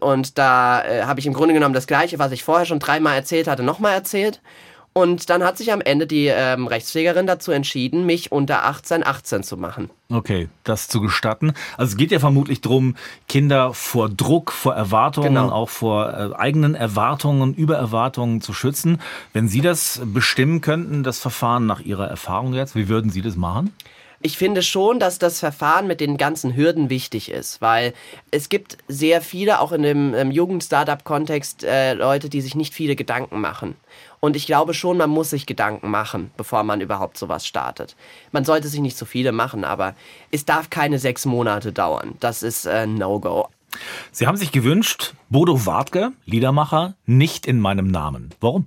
Und 0.00 0.38
da 0.38 0.84
äh, 0.84 1.02
habe 1.04 1.20
ich 1.20 1.26
im 1.26 1.34
Grunde 1.34 1.54
genommen 1.54 1.74
das 1.74 1.86
Gleiche, 1.86 2.18
was 2.18 2.32
ich 2.32 2.44
vorher 2.44 2.66
schon 2.66 2.78
dreimal 2.78 3.16
erzählt 3.16 3.48
hatte, 3.48 3.62
nochmal 3.62 3.94
erzählt. 3.94 4.40
Und 4.98 5.30
dann 5.30 5.44
hat 5.44 5.56
sich 5.56 5.72
am 5.72 5.80
Ende 5.80 6.08
die 6.08 6.26
ähm, 6.26 6.66
Rechtspflegerin 6.66 7.28
dazu 7.28 7.52
entschieden, 7.52 8.04
mich 8.04 8.32
unter 8.32 8.64
18 8.64 9.06
18 9.06 9.44
zu 9.44 9.56
machen. 9.56 9.90
Okay, 10.10 10.48
das 10.64 10.88
zu 10.88 11.00
gestatten. 11.00 11.52
Also 11.76 11.92
es 11.92 11.96
geht 11.96 12.10
ja 12.10 12.18
vermutlich 12.18 12.62
darum, 12.62 12.96
Kinder 13.28 13.74
vor 13.74 14.08
Druck, 14.08 14.50
vor 14.50 14.74
Erwartungen, 14.74 15.34
genau. 15.34 15.52
auch 15.52 15.68
vor 15.68 16.08
äh, 16.08 16.34
eigenen 16.34 16.74
Erwartungen, 16.74 17.54
Übererwartungen 17.54 18.40
zu 18.40 18.52
schützen. 18.52 19.00
Wenn 19.32 19.46
Sie 19.46 19.60
das 19.60 20.00
bestimmen 20.04 20.62
könnten, 20.62 21.04
das 21.04 21.20
Verfahren 21.20 21.66
nach 21.66 21.78
Ihrer 21.78 22.08
Erfahrung 22.08 22.54
jetzt, 22.54 22.74
wie 22.74 22.88
würden 22.88 23.12
Sie 23.12 23.22
das 23.22 23.36
machen? 23.36 23.72
Ich 24.20 24.36
finde 24.36 24.64
schon, 24.64 24.98
dass 24.98 25.20
das 25.20 25.38
Verfahren 25.38 25.86
mit 25.86 26.00
den 26.00 26.16
ganzen 26.16 26.56
Hürden 26.56 26.90
wichtig 26.90 27.30
ist, 27.30 27.60
weil 27.60 27.92
es 28.32 28.48
gibt 28.48 28.76
sehr 28.88 29.22
viele, 29.22 29.60
auch 29.60 29.70
in 29.70 29.82
dem 29.82 30.32
Jugend-Startup-Kontext, 30.32 31.62
äh, 31.62 31.94
Leute, 31.94 32.28
die 32.28 32.40
sich 32.40 32.56
nicht 32.56 32.74
viele 32.74 32.96
Gedanken 32.96 33.40
machen. 33.40 33.76
Und 34.20 34.36
ich 34.36 34.46
glaube 34.46 34.74
schon, 34.74 34.96
man 34.96 35.10
muss 35.10 35.30
sich 35.30 35.46
Gedanken 35.46 35.90
machen, 35.90 36.30
bevor 36.36 36.62
man 36.62 36.80
überhaupt 36.80 37.18
sowas 37.18 37.46
startet. 37.46 37.96
Man 38.32 38.44
sollte 38.44 38.68
sich 38.68 38.80
nicht 38.80 38.96
so 38.96 39.04
viele 39.04 39.32
machen, 39.32 39.64
aber 39.64 39.94
es 40.30 40.44
darf 40.44 40.70
keine 40.70 40.98
sechs 40.98 41.24
Monate 41.24 41.72
dauern. 41.72 42.14
Das 42.20 42.42
ist 42.42 42.66
äh, 42.66 42.86
No-Go. 42.86 43.48
Sie 44.12 44.26
haben 44.26 44.36
sich 44.36 44.50
gewünscht, 44.50 45.14
Bodo 45.28 45.66
Wartke, 45.66 46.12
Liedermacher, 46.24 46.94
nicht 47.06 47.46
in 47.46 47.60
meinem 47.60 47.88
Namen. 47.88 48.30
Warum? 48.40 48.66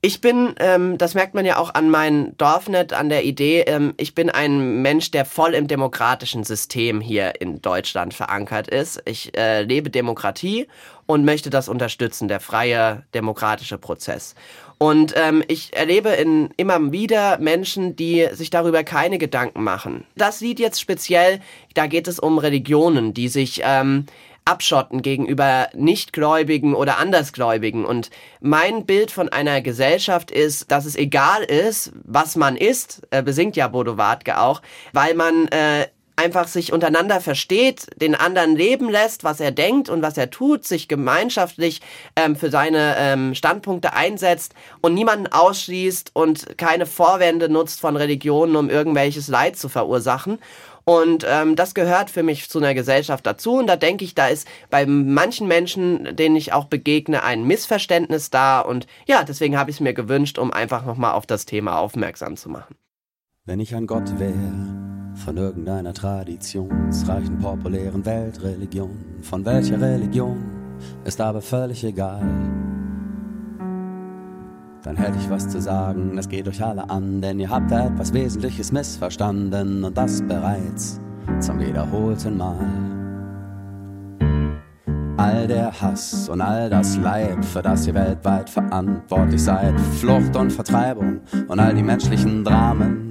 Ich 0.00 0.20
bin, 0.20 0.54
ähm, 0.60 0.96
das 0.96 1.14
merkt 1.14 1.34
man 1.34 1.44
ja 1.44 1.56
auch 1.56 1.74
an 1.74 1.90
meinem 1.90 2.36
Dorfnet, 2.36 2.92
an 2.92 3.08
der 3.08 3.24
Idee, 3.24 3.62
ähm, 3.62 3.94
ich 3.96 4.14
bin 4.14 4.30
ein 4.30 4.80
Mensch, 4.80 5.10
der 5.10 5.24
voll 5.24 5.54
im 5.54 5.66
demokratischen 5.66 6.44
System 6.44 7.00
hier 7.00 7.40
in 7.40 7.60
Deutschland 7.60 8.14
verankert 8.14 8.68
ist. 8.68 9.02
Ich 9.06 9.36
äh, 9.36 9.62
lebe 9.62 9.90
Demokratie 9.90 10.68
und 11.06 11.24
möchte 11.24 11.50
das 11.50 11.68
unterstützen, 11.68 12.28
der 12.28 12.38
freie 12.38 13.02
demokratische 13.12 13.76
Prozess. 13.76 14.36
Und 14.78 15.14
ähm, 15.16 15.42
ich 15.48 15.76
erlebe 15.76 16.10
in, 16.10 16.50
immer 16.56 16.92
wieder 16.92 17.38
Menschen, 17.38 17.96
die 17.96 18.28
sich 18.30 18.50
darüber 18.50 18.84
keine 18.84 19.18
Gedanken 19.18 19.64
machen. 19.64 20.04
Das 20.14 20.40
Lied 20.40 20.60
jetzt 20.60 20.80
speziell, 20.80 21.40
da 21.74 21.88
geht 21.88 22.06
es 22.06 22.20
um 22.20 22.38
Religionen, 22.38 23.14
die 23.14 23.26
sich 23.26 23.62
ähm, 23.64 24.06
abschotten 24.48 25.02
gegenüber 25.02 25.68
Nichtgläubigen 25.74 26.74
oder 26.74 26.98
Andersgläubigen. 26.98 27.84
Und 27.84 28.10
mein 28.40 28.86
Bild 28.86 29.10
von 29.10 29.28
einer 29.28 29.60
Gesellschaft 29.60 30.30
ist, 30.30 30.70
dass 30.70 30.86
es 30.86 30.96
egal 30.96 31.42
ist, 31.42 31.92
was 32.04 32.34
man 32.36 32.56
ist, 32.56 33.02
äh, 33.10 33.22
besingt 33.22 33.56
ja 33.56 33.68
Bodo 33.68 33.98
Wartke 33.98 34.40
auch, 34.40 34.62
weil 34.92 35.14
man 35.14 35.48
äh, 35.48 35.86
einfach 36.18 36.48
sich 36.48 36.72
untereinander 36.72 37.20
versteht, 37.20 37.86
den 38.00 38.14
anderen 38.14 38.56
leben 38.56 38.90
lässt, 38.90 39.22
was 39.22 39.38
er 39.40 39.52
denkt 39.52 39.88
und 39.88 40.02
was 40.02 40.18
er 40.18 40.30
tut, 40.30 40.66
sich 40.66 40.88
gemeinschaftlich 40.88 41.80
ähm, 42.16 42.34
für 42.34 42.50
seine 42.50 42.96
ähm, 42.98 43.34
Standpunkte 43.34 43.92
einsetzt 43.92 44.54
und 44.80 44.94
niemanden 44.94 45.28
ausschließt 45.28 46.10
und 46.14 46.58
keine 46.58 46.86
Vorwände 46.86 47.48
nutzt 47.48 47.80
von 47.80 47.96
Religionen, 47.96 48.56
um 48.56 48.68
irgendwelches 48.68 49.28
Leid 49.28 49.56
zu 49.56 49.68
verursachen. 49.68 50.38
Und 50.84 51.24
ähm, 51.28 51.54
das 51.54 51.74
gehört 51.74 52.10
für 52.10 52.22
mich 52.22 52.48
zu 52.48 52.58
einer 52.58 52.72
Gesellschaft 52.72 53.26
dazu. 53.26 53.56
Und 53.56 53.66
da 53.66 53.76
denke 53.76 54.06
ich, 54.06 54.14
da 54.14 54.28
ist 54.28 54.48
bei 54.70 54.86
manchen 54.86 55.46
Menschen, 55.46 56.16
denen 56.16 56.34
ich 56.34 56.54
auch 56.54 56.64
begegne, 56.64 57.22
ein 57.22 57.44
Missverständnis 57.44 58.30
da. 58.30 58.60
Und 58.60 58.86
ja, 59.06 59.22
deswegen 59.22 59.58
habe 59.58 59.70
ich 59.70 59.76
es 59.76 59.80
mir 59.80 59.92
gewünscht, 59.92 60.38
um 60.38 60.50
einfach 60.50 60.86
nochmal 60.86 61.12
auf 61.12 61.26
das 61.26 61.44
Thema 61.44 61.78
aufmerksam 61.78 62.38
zu 62.38 62.48
machen. 62.48 62.74
Wenn 63.44 63.60
ich 63.60 63.74
ein 63.74 63.86
Gott 63.86 64.18
wäre, 64.18 64.87
von 65.24 65.36
irgendeiner 65.36 65.92
traditionsreichen 65.92 67.38
populären 67.38 68.04
Weltreligion, 68.04 68.96
von 69.22 69.44
welcher 69.44 69.80
Religion, 69.80 70.38
ist 71.04 71.20
aber 71.20 71.40
völlig 71.40 71.84
egal. 71.84 72.22
Dann 74.82 74.96
hätte 74.96 75.18
ich 75.18 75.28
was 75.28 75.48
zu 75.48 75.60
sagen, 75.60 76.16
das 76.16 76.28
geht 76.28 76.46
euch 76.48 76.64
alle 76.64 76.88
an, 76.88 77.20
denn 77.20 77.40
ihr 77.40 77.50
habt 77.50 77.70
da 77.70 77.86
etwas 77.86 78.12
Wesentliches 78.12 78.72
missverstanden. 78.72 79.84
Und 79.84 79.98
das 79.98 80.22
bereits 80.22 81.00
zum 81.40 81.60
wiederholten 81.60 82.36
Mal. 82.36 82.56
All 85.16 85.48
der 85.48 85.72
Hass 85.80 86.28
und 86.28 86.40
all 86.40 86.70
das 86.70 86.96
Leid, 86.96 87.44
für 87.44 87.60
das 87.60 87.88
ihr 87.88 87.94
weltweit 87.94 88.48
verantwortlich 88.48 89.42
seid, 89.42 89.78
Flucht 90.00 90.36
und 90.36 90.52
Vertreibung 90.52 91.20
und 91.48 91.58
all 91.58 91.74
die 91.74 91.82
menschlichen 91.82 92.44
Dramen, 92.44 93.07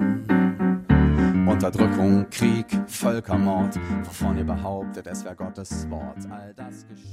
Unterdrückung, 1.48 2.30
Krieg, 2.30 2.66
Völkermord, 2.88 3.80
wovon 4.04 4.38
ihr 4.38 4.44
behauptet, 4.44 5.08
es 5.08 5.24
wäre 5.24 5.36
Gottes 5.36 5.90
Wort. 5.90 6.18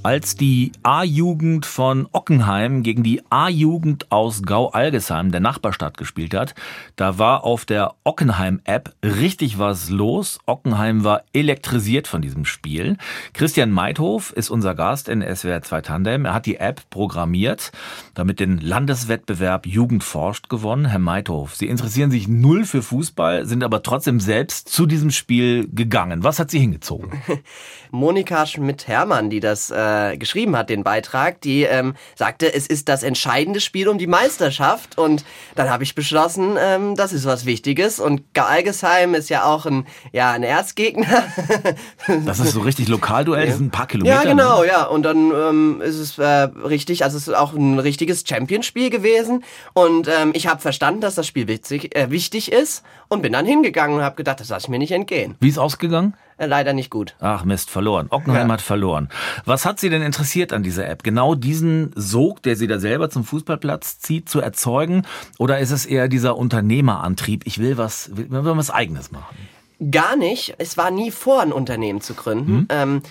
Als 0.03 0.35
die 0.35 0.73
A-Jugend 0.83 1.65
von 1.65 2.09
Ockenheim 2.11 2.83
gegen 2.83 3.01
die 3.01 3.23
A-Jugend 3.29 4.11
aus 4.11 4.43
Gau-Algesheim, 4.43 5.31
der 5.31 5.39
Nachbarstadt, 5.39 5.97
gespielt 5.97 6.33
hat, 6.33 6.53
da 6.97 7.17
war 7.17 7.45
auf 7.45 7.63
der 7.63 7.93
Ockenheim-App 8.03 8.93
richtig 9.03 9.57
was 9.57 9.89
los. 9.89 10.39
Ockenheim 10.45 11.05
war 11.05 11.23
elektrisiert 11.31 12.07
von 12.07 12.21
diesem 12.21 12.43
Spiel. 12.43 12.97
Christian 13.31 13.71
Meithof 13.71 14.33
ist 14.33 14.49
unser 14.49 14.75
Gast 14.75 15.07
in 15.07 15.21
SWR 15.21 15.61
2 15.61 15.81
Tandem. 15.81 16.25
Er 16.25 16.33
hat 16.33 16.45
die 16.45 16.57
App 16.57 16.89
programmiert, 16.89 17.71
damit 18.15 18.41
den 18.41 18.59
Landeswettbewerb 18.59 19.65
Jugend 19.65 20.03
forscht 20.03 20.49
gewonnen. 20.49 20.85
Herr 20.85 20.99
Meithof, 20.99 21.55
Sie 21.55 21.67
interessieren 21.67 22.11
sich 22.11 22.27
null 22.27 22.65
für 22.65 22.81
Fußball, 22.81 23.45
sind 23.45 23.63
aber 23.63 23.81
trotzdem 23.81 24.19
selbst 24.25 24.69
zu 24.69 24.85
diesem 24.85 25.11
Spiel 25.11 25.69
gegangen. 25.71 26.23
Was 26.23 26.39
hat 26.39 26.51
Sie 26.51 26.59
hingezogen? 26.59 27.21
Monika 27.91 28.45
Schmidt-Hermann, 28.45 29.29
die 29.29 29.39
das 29.39 29.71
äh, 29.71 30.17
geschrieben 30.17 30.57
hat, 30.57 30.69
den 30.69 30.83
Beitrag, 30.83 31.39
die 31.41 31.63
ähm, 31.63 31.95
sagte, 32.15 32.53
es 32.53 32.67
ist 32.67 32.89
das 32.89 33.03
entscheidende 33.03 33.61
Spiel 33.61 33.87
um 33.87 33.97
die 33.97 34.07
Meisterschaft. 34.07 34.97
Und 34.97 35.23
dann 35.55 35.69
habe 35.69 35.83
ich 35.83 35.95
beschlossen, 35.95 36.57
ähm, 36.59 36.95
das 36.95 37.13
ist 37.13 37.25
was 37.25 37.45
Wichtiges. 37.45 37.99
Und 37.99 38.23
Algesheim 38.37 39.15
ist 39.15 39.29
ja 39.29 39.45
auch 39.45 39.65
ein, 39.65 39.85
ja, 40.11 40.31
ein 40.31 40.43
Erzgegner. 40.43 41.23
das 42.25 42.39
ist 42.39 42.51
so 42.51 42.61
richtig 42.61 42.87
Lokalduell, 42.87 43.47
das 43.47 43.57
sind 43.57 43.67
ein 43.67 43.71
paar 43.71 43.87
Kilometer. 43.87 44.23
Ja, 44.23 44.29
genau, 44.29 44.61
ne? 44.61 44.67
ja. 44.67 44.83
Und 44.85 45.03
dann 45.03 45.31
ähm, 45.31 45.81
ist 45.81 45.97
es 45.97 46.17
äh, 46.17 46.25
richtig, 46.25 47.03
also 47.03 47.17
es 47.17 47.27
ist 47.27 47.33
auch 47.33 47.53
ein 47.53 47.79
richtiges 47.79 48.23
Champion-Spiel 48.27 48.89
gewesen. 48.89 49.43
Und 49.73 50.07
ähm, 50.07 50.31
ich 50.33 50.47
habe 50.47 50.59
verstanden, 50.61 51.01
dass 51.01 51.15
das 51.15 51.27
Spiel 51.27 51.47
witzig, 51.47 51.95
äh, 51.95 52.09
wichtig 52.09 52.51
ist 52.51 52.83
und 53.15 53.21
bin 53.21 53.33
dann 53.33 53.45
hingegangen 53.45 53.97
und 53.97 54.03
habe 54.03 54.15
gedacht, 54.15 54.39
das 54.39 54.49
lasse 54.49 54.65
ich 54.65 54.69
mir 54.69 54.79
nicht 54.79 54.91
entgehen. 54.91 55.35
Wie 55.39 55.49
ist 55.49 55.57
ausgegangen? 55.57 56.13
Äh, 56.37 56.47
leider 56.47 56.73
nicht 56.73 56.89
gut. 56.89 57.15
Ach 57.19 57.45
Mist, 57.45 57.69
verloren. 57.69 58.07
Ockenheim 58.09 58.47
ja. 58.47 58.53
hat 58.53 58.61
verloren. 58.61 59.09
Was 59.45 59.65
hat 59.65 59.79
Sie 59.79 59.89
denn 59.89 60.01
interessiert 60.01 60.53
an 60.53 60.63
dieser 60.63 60.87
App? 60.87 61.03
Genau 61.03 61.33
diesen 61.33 61.91
Sog, 61.95 62.43
der 62.43 62.55
Sie 62.55 62.67
da 62.67 62.79
selber 62.79 63.09
zum 63.09 63.23
Fußballplatz 63.23 63.99
zieht, 63.99 64.29
zu 64.29 64.41
erzeugen? 64.41 65.03
Oder 65.37 65.59
ist 65.59 65.71
es 65.71 65.85
eher 65.85 66.07
dieser 66.07 66.37
Unternehmerantrieb? 66.37 67.43
Ich 67.45 67.59
will 67.59 67.77
was, 67.77 68.15
will, 68.15 68.29
will 68.29 68.57
was 68.57 68.69
Eigenes 68.69 69.11
machen. 69.11 69.35
Gar 69.91 70.15
nicht. 70.15 70.55
Es 70.57 70.77
war 70.77 70.91
nie 70.91 71.11
vor, 71.11 71.41
ein 71.41 71.51
Unternehmen 71.51 72.01
zu 72.01 72.13
gründen. 72.13 72.57
Hm? 72.57 72.67
Ähm, 72.69 73.01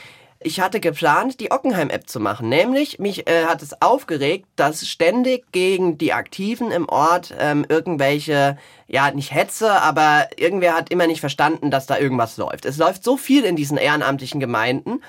ich 0.45 0.61
hatte 0.61 0.79
geplant, 0.79 1.41
die 1.41 1.51
Ockenheim-App 1.51 2.09
zu 2.09 2.21
machen. 2.21 2.49
Nämlich, 2.49 2.99
mich 2.99 3.29
äh, 3.29 3.47
hat 3.47 3.63
es 3.63 3.81
aufgeregt, 3.81 4.47
dass 4.57 4.87
ständig 4.87 5.51
gegen 5.53 5.99
die 5.99 6.13
Aktiven 6.13 6.71
im 6.71 6.89
Ort 6.89 7.35
ähm, 7.39 7.65
irgendwelche, 7.69 8.59
ja, 8.87 9.11
nicht 9.11 9.33
Hetze, 9.33 9.81
aber 9.83 10.29
irgendwer 10.37 10.75
hat 10.75 10.91
immer 10.91 11.07
nicht 11.07 11.21
verstanden, 11.21 11.71
dass 11.71 11.87
da 11.87 11.99
irgendwas 11.99 12.37
läuft. 12.37 12.67
Es 12.67 12.77
läuft 12.77 13.03
so 13.03 13.17
viel 13.17 13.45
in 13.45 13.57
diesen 13.57 13.79
ehrenamtlichen 13.79 14.39
Gemeinden 14.39 15.01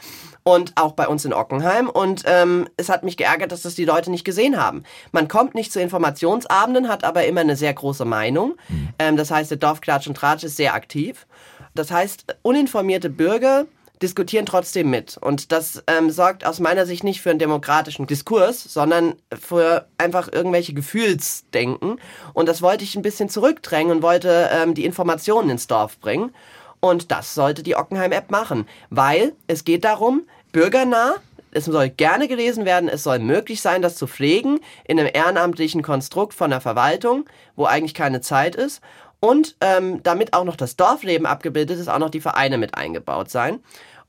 und 0.43 0.71
auch 0.75 0.93
bei 0.93 1.07
uns 1.07 1.25
in 1.25 1.33
Ockenheim. 1.33 1.89
Und 1.89 2.23
ähm, 2.25 2.69
es 2.77 2.87
hat 2.87 3.03
mich 3.03 3.17
geärgert, 3.17 3.51
dass 3.51 3.63
das 3.63 3.75
die 3.75 3.85
Leute 3.85 4.11
nicht 4.11 4.23
gesehen 4.23 4.61
haben. 4.61 4.83
Man 5.11 5.27
kommt 5.27 5.53
nicht 5.53 5.73
zu 5.73 5.81
Informationsabenden, 5.81 6.87
hat 6.87 7.03
aber 7.03 7.25
immer 7.25 7.41
eine 7.41 7.57
sehr 7.57 7.73
große 7.73 8.05
Meinung. 8.05 8.55
Mhm. 8.69 8.89
Ähm, 8.99 9.17
das 9.17 9.31
heißt, 9.31 9.51
der 9.51 9.57
Dorfklatsch 9.57 10.07
und 10.07 10.15
Tratsch 10.15 10.43
ist 10.43 10.55
sehr 10.55 10.73
aktiv. 10.73 11.27
Das 11.73 11.91
heißt, 11.91 12.37
uninformierte 12.41 13.09
Bürger 13.09 13.65
diskutieren 14.01 14.45
trotzdem 14.45 14.89
mit. 14.89 15.17
Und 15.17 15.51
das 15.51 15.83
ähm, 15.87 16.09
sorgt 16.09 16.45
aus 16.45 16.59
meiner 16.59 16.85
Sicht 16.85 17.03
nicht 17.03 17.21
für 17.21 17.29
einen 17.29 17.39
demokratischen 17.39 18.07
Diskurs, 18.07 18.63
sondern 18.63 19.15
für 19.39 19.87
einfach 19.97 20.31
irgendwelche 20.31 20.73
Gefühlsdenken. 20.73 21.99
Und 22.33 22.49
das 22.49 22.61
wollte 22.61 22.83
ich 22.83 22.95
ein 22.95 23.01
bisschen 23.01 23.29
zurückdrängen 23.29 23.97
und 23.97 24.03
wollte 24.03 24.49
ähm, 24.51 24.73
die 24.73 24.85
Informationen 24.85 25.49
ins 25.49 25.67
Dorf 25.67 25.99
bringen. 25.99 26.33
Und 26.79 27.11
das 27.11 27.33
sollte 27.33 27.63
die 27.63 27.75
Ockenheim-App 27.75 28.29
machen, 28.29 28.67
weil 28.89 29.33
es 29.47 29.63
geht 29.63 29.83
darum, 29.85 30.27
bürgernah, 30.51 31.15
es 31.55 31.65
soll 31.65 31.89
gerne 31.89 32.27
gelesen 32.27 32.65
werden, 32.65 32.89
es 32.89 33.03
soll 33.03 33.19
möglich 33.19 33.61
sein, 33.61 33.81
das 33.81 33.95
zu 33.95 34.07
pflegen 34.07 34.59
in 34.83 34.99
einem 34.99 35.09
ehrenamtlichen 35.11 35.81
Konstrukt 35.83 36.33
von 36.33 36.49
der 36.49 36.59
Verwaltung, 36.59 37.25
wo 37.55 37.65
eigentlich 37.65 37.93
keine 37.93 38.19
Zeit 38.19 38.55
ist. 38.55 38.81
Und 39.25 39.55
ähm, 39.59 40.03
damit 40.03 40.33
auch 40.33 40.43
noch 40.43 40.55
das 40.55 40.75
Dorfleben 40.75 41.25
abgebildet 41.25 41.79
ist, 41.79 41.87
auch 41.87 41.97
noch 41.97 42.11
die 42.11 42.21
Vereine 42.21 42.59
mit 42.59 42.75
eingebaut 42.75 43.31
sein. 43.31 43.59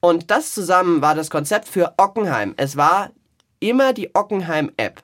Und 0.00 0.30
das 0.30 0.52
zusammen 0.52 1.00
war 1.00 1.14
das 1.14 1.30
Konzept 1.30 1.68
für 1.68 1.94
Ockenheim. 1.96 2.52
Es 2.58 2.76
war 2.76 3.12
immer 3.58 3.94
die 3.94 4.14
Ockenheim-App. 4.14 5.02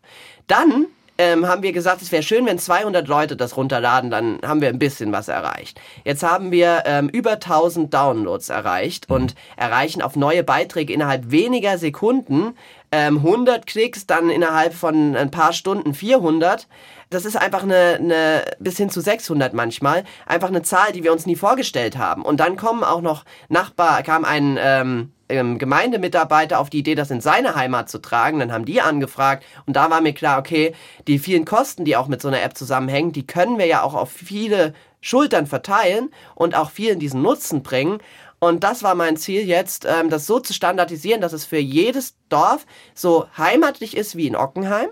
Dann 0.48 0.88
ähm, 1.22 1.46
haben 1.46 1.62
wir 1.62 1.72
gesagt, 1.72 2.02
es 2.02 2.10
wäre 2.10 2.24
schön, 2.24 2.46
wenn 2.46 2.58
200 2.58 3.06
Leute 3.06 3.36
das 3.36 3.56
runterladen, 3.56 4.10
dann 4.10 4.40
haben 4.44 4.60
wir 4.60 4.68
ein 4.68 4.78
bisschen 4.80 5.12
was 5.12 5.28
erreicht. 5.28 5.80
Jetzt 6.04 6.24
haben 6.24 6.50
wir 6.50 6.82
ähm, 6.84 7.08
über 7.08 7.32
1000 7.32 7.94
Downloads 7.94 8.48
erreicht 8.48 9.08
und 9.08 9.36
erreichen 9.56 10.02
auf 10.02 10.16
neue 10.16 10.42
Beiträge 10.42 10.92
innerhalb 10.92 11.30
weniger 11.30 11.78
Sekunden 11.78 12.56
ähm, 12.90 13.18
100 13.18 13.66
Klicks, 13.66 14.06
dann 14.06 14.30
innerhalb 14.30 14.74
von 14.74 15.14
ein 15.16 15.30
paar 15.30 15.52
Stunden 15.52 15.94
400 15.94 16.66
das 17.10 17.26
ist 17.26 17.36
einfach 17.36 17.62
eine, 17.62 17.98
eine 18.00 18.42
bis 18.58 18.78
hin 18.78 18.88
zu 18.88 19.02
600 19.02 19.52
manchmal, 19.52 20.04
einfach 20.24 20.48
eine 20.48 20.62
Zahl, 20.62 20.92
die 20.92 21.04
wir 21.04 21.12
uns 21.12 21.26
nie 21.26 21.36
vorgestellt 21.36 21.98
haben. 21.98 22.22
Und 22.22 22.40
dann 22.40 22.56
kommen 22.56 22.82
auch 22.82 23.02
noch 23.02 23.26
Nachbar, 23.50 24.02
kam 24.02 24.24
ein 24.24 24.58
ähm, 24.58 25.12
ähm, 25.32 25.58
Gemeindemitarbeiter 25.58 26.58
auf 26.58 26.70
die 26.70 26.78
Idee, 26.78 26.94
das 26.94 27.10
in 27.10 27.20
seine 27.20 27.54
Heimat 27.54 27.88
zu 27.88 27.98
tragen. 27.98 28.38
Dann 28.38 28.52
haben 28.52 28.64
die 28.64 28.80
angefragt 28.80 29.44
und 29.66 29.74
da 29.74 29.90
war 29.90 30.00
mir 30.00 30.12
klar, 30.12 30.38
okay, 30.38 30.74
die 31.06 31.18
vielen 31.18 31.44
Kosten, 31.44 31.84
die 31.84 31.96
auch 31.96 32.08
mit 32.08 32.22
so 32.22 32.28
einer 32.28 32.42
App 32.42 32.56
zusammenhängen, 32.56 33.12
die 33.12 33.26
können 33.26 33.58
wir 33.58 33.66
ja 33.66 33.82
auch 33.82 33.94
auf 33.94 34.10
viele 34.10 34.74
Schultern 35.00 35.46
verteilen 35.46 36.10
und 36.34 36.54
auch 36.54 36.70
vielen 36.70 36.98
diesen 36.98 37.22
Nutzen 37.22 37.62
bringen. 37.62 37.98
Und 38.38 38.64
das 38.64 38.82
war 38.82 38.94
mein 38.94 39.16
Ziel 39.16 39.46
jetzt, 39.46 39.84
ähm, 39.84 40.10
das 40.10 40.26
so 40.26 40.40
zu 40.40 40.52
standardisieren, 40.52 41.20
dass 41.20 41.32
es 41.32 41.44
für 41.44 41.58
jedes 41.58 42.16
Dorf 42.28 42.66
so 42.94 43.26
heimatlich 43.36 43.96
ist 43.96 44.16
wie 44.16 44.26
in 44.26 44.36
Ockenheim, 44.36 44.88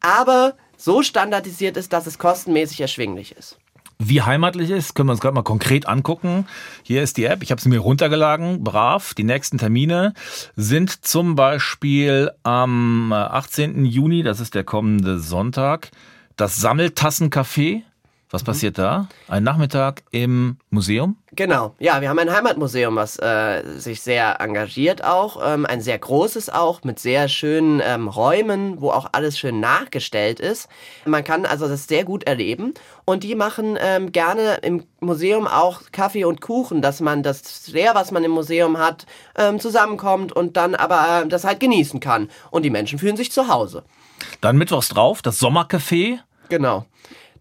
aber 0.00 0.54
so 0.76 1.02
standardisiert 1.02 1.76
ist, 1.76 1.92
dass 1.92 2.06
es 2.06 2.18
kostenmäßig 2.18 2.80
erschwinglich 2.80 3.36
ist. 3.36 3.58
Wie 4.00 4.22
heimatlich 4.22 4.70
ist, 4.70 4.94
können 4.94 5.08
wir 5.08 5.12
uns 5.12 5.20
gerade 5.20 5.34
mal 5.34 5.42
konkret 5.42 5.88
angucken. 5.88 6.46
Hier 6.84 7.02
ist 7.02 7.16
die 7.16 7.24
App, 7.24 7.42
ich 7.42 7.50
habe 7.50 7.60
sie 7.60 7.68
mir 7.68 7.80
runtergeladen, 7.80 8.62
brav. 8.62 9.12
Die 9.14 9.24
nächsten 9.24 9.58
Termine 9.58 10.14
sind 10.54 11.04
zum 11.04 11.34
Beispiel 11.34 12.30
am 12.44 13.12
18. 13.12 13.84
Juni, 13.84 14.22
das 14.22 14.38
ist 14.38 14.54
der 14.54 14.62
kommende 14.62 15.18
Sonntag, 15.18 15.90
das 16.36 16.62
Sammeltassencafé 16.62 17.82
Was 18.30 18.44
passiert 18.44 18.76
da? 18.76 19.08
Ein 19.26 19.42
Nachmittag 19.42 20.02
im 20.10 20.58
Museum? 20.68 21.16
Genau, 21.32 21.74
ja, 21.78 22.02
wir 22.02 22.10
haben 22.10 22.18
ein 22.18 22.30
Heimatmuseum, 22.30 22.94
was 22.96 23.18
äh, 23.18 23.62
sich 23.78 24.02
sehr 24.02 24.40
engagiert 24.40 25.02
auch, 25.02 25.40
ähm, 25.42 25.64
ein 25.64 25.80
sehr 25.80 25.98
großes 25.98 26.50
auch, 26.50 26.84
mit 26.84 26.98
sehr 26.98 27.28
schönen 27.28 27.80
ähm, 27.82 28.06
Räumen, 28.06 28.82
wo 28.82 28.90
auch 28.90 29.08
alles 29.12 29.38
schön 29.38 29.60
nachgestellt 29.60 30.40
ist. 30.40 30.68
Man 31.06 31.24
kann 31.24 31.46
also 31.46 31.68
das 31.68 31.86
sehr 31.86 32.04
gut 32.04 32.24
erleben 32.24 32.74
und 33.06 33.24
die 33.24 33.34
machen 33.34 33.78
ähm, 33.80 34.12
gerne 34.12 34.58
im 34.60 34.84
Museum 35.00 35.46
auch 35.46 35.82
Kaffee 35.90 36.26
und 36.26 36.42
Kuchen, 36.42 36.82
dass 36.82 37.00
man 37.00 37.22
das 37.22 37.64
sehr, 37.64 37.94
was 37.94 38.10
man 38.10 38.24
im 38.24 38.32
Museum 38.32 38.76
hat, 38.76 39.06
ähm, 39.36 39.58
zusammenkommt 39.58 40.32
und 40.32 40.58
dann 40.58 40.74
aber 40.74 41.22
äh, 41.22 41.28
das 41.28 41.44
halt 41.44 41.60
genießen 41.60 42.00
kann 42.00 42.28
und 42.50 42.62
die 42.64 42.70
Menschen 42.70 42.98
fühlen 42.98 43.16
sich 43.16 43.32
zu 43.32 43.48
Hause. 43.48 43.84
Dann 44.42 44.58
mittwochs 44.58 44.90
drauf, 44.90 45.22
das 45.22 45.40
Sommercafé. 45.40 46.18
Genau. 46.50 46.84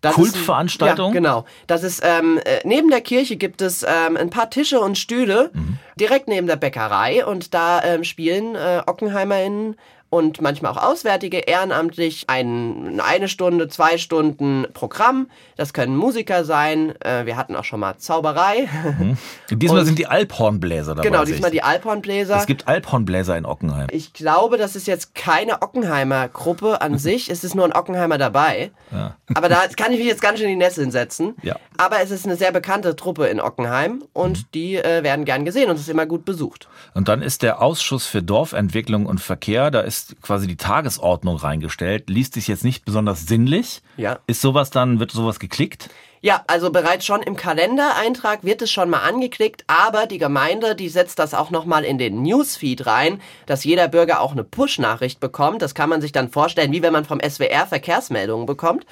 Das 0.01 0.16
Kultveranstaltung? 0.16 1.10
Ist, 1.10 1.16
ja, 1.16 1.20
genau. 1.20 1.46
Das 1.68 1.84
ist 1.84 2.01
ähm, 2.04 2.39
äh, 2.44 2.60
neben 2.63 2.89
der 2.89 3.01
Kirche 3.01 3.36
gibt 3.36 3.62
es 3.62 3.84
ähm, 3.84 4.18
ein 4.18 4.30
paar 4.30 4.50
Tische 4.50 4.80
und 4.80 4.98
Stühle 4.98 5.51
mhm. 5.54 5.80
direkt 6.00 6.27
neben 6.27 6.48
der 6.48 6.56
Bäckerei 6.56 7.25
und 7.25 7.54
da 7.54 7.84
ähm, 7.84 8.04
spielen 8.04 8.56
äh, 8.56 8.82
OckenheimerInnen 8.86 9.75
und 10.10 10.42
manchmal 10.42 10.72
auch 10.72 10.82
Auswärtige 10.82 11.40
ehrenamtlich 11.40 12.26
ein, 12.28 13.02
eine 13.02 13.28
Stunde, 13.28 13.68
zwei 13.68 13.98
Stunden 13.98 14.66
Programm. 14.74 15.30
Das 15.58 15.74
können 15.74 15.98
Musiker 15.98 16.46
sein. 16.46 16.94
Äh, 17.02 17.26
wir 17.26 17.36
hatten 17.36 17.56
auch 17.56 17.66
schon 17.66 17.80
mal 17.80 17.98
Zauberei. 17.98 18.70
Mhm. 19.00 19.18
Diesmal 19.52 19.82
und 19.82 19.86
sind 19.86 20.00
die 20.00 20.08
Alphornbläser 20.08 20.96
dabei. 20.96 21.10
Genau, 21.10 21.26
diesmal 21.26 21.52
die 21.52 21.64
Alphornbläser. 21.64 22.38
Es 22.38 22.46
gibt 22.46 22.68
Alphornbläser 22.68 23.38
in 23.38 23.46
Ockenheim. 23.46 23.88
Ich 23.92 24.14
glaube, 24.14 24.58
das 24.58 24.76
ist 24.76 24.88
jetzt 24.88 25.14
keine 25.14 25.62
Ockenheimer 25.62 26.28
Gruppe 26.30 26.82
an 26.82 26.98
sich. 26.98 27.30
Es 27.30 27.44
ist 27.44 27.56
nur 27.56 27.66
ein 27.66 27.74
Ockenheimer 27.74 28.18
dabei. 28.18 28.72
Ja. 28.92 29.16
Aber 29.34 29.50
da 29.50 29.68
kann 29.76 29.92
ich 29.92 30.00
mich 30.00 30.08
jetzt 30.08 30.22
ganz 30.22 30.40
schön 30.40 30.50
in 30.50 30.60
die 30.60 30.66
Nässe 30.66 30.82
hinsetzen. 30.82 31.36
Ja. 31.42 31.58
Aber 31.78 32.02
es 32.02 32.12
ist 32.12 32.26
eine 32.26 32.38
sehr 32.38 32.52
bekannte 32.52 32.96
Truppe 32.96 33.28
in 33.28 33.42
Ockenheim 33.42 34.04
und 34.14 34.38
mhm. 34.38 34.46
die 34.54 34.76
äh, 34.76 35.04
werden 35.04 35.26
gern 35.26 35.44
gesehen 35.44 35.70
und 35.70 35.76
es 35.76 35.82
ist 35.82 35.90
immer 35.90 36.06
gut 36.06 36.24
besucht. 36.24 36.70
Und 36.94 37.08
dann 37.08 37.22
ist 37.22 37.44
der 37.44 37.62
Ausschuss 37.62 38.08
für 38.08 38.24
Dorfentwicklung 38.24 39.06
und 39.06 39.20
Verkehr, 39.20 39.70
da 39.72 39.82
ist 39.82 39.97
ist 39.98 40.22
quasi 40.22 40.48
die 40.48 40.58
Tagesordnung 40.58 41.38
reingestellt, 41.38 42.10
liest 42.10 42.34
sich 42.34 42.48
jetzt 42.48 42.63
nicht 42.63 42.86
besonders 42.86 43.25
sinnlich. 43.25 43.82
Ja. 43.98 44.20
Ist 44.27 44.42
sowas 44.42 44.70
dann, 44.70 45.00
wird 45.00 45.12
sowas 45.12 45.39
geklickt? 45.39 45.89
Ja, 46.22 46.44
also 46.48 46.72
bereits 46.72 47.06
schon 47.06 47.22
im 47.22 47.36
Kalendereintrag 47.36 48.44
wird 48.44 48.63
es 48.63 48.72
schon 48.72 48.89
mal 48.89 49.01
angeklickt, 49.01 49.63
aber 49.68 50.08
die 50.08 50.18
Gemeinde, 50.18 50.75
die 50.75 50.89
setzt 50.89 51.20
das 51.20 51.36
auch 51.36 51.51
nochmal 51.51 51.86
in 51.86 52.00
den 52.00 52.24
Newsfeed 52.24 52.88
rein, 52.88 53.22
dass 53.46 53.63
jeder 53.63 53.88
Bürger 53.88 54.20
auch 54.22 54.32
eine 54.32 54.44
Push-Nachricht 54.44 55.20
bekommt. 55.20 55.62
Das 55.62 55.75
kann 55.75 55.89
man 55.89 56.01
sich 56.01 56.12
dann 56.12 56.30
vorstellen, 56.30 56.72
wie 56.72 56.82
wenn 56.82 56.94
man 56.94 57.06
vom 57.06 57.20
SWR 57.20 57.68
Verkehrsmeldungen 57.68 58.48
bekommt. 58.48 58.86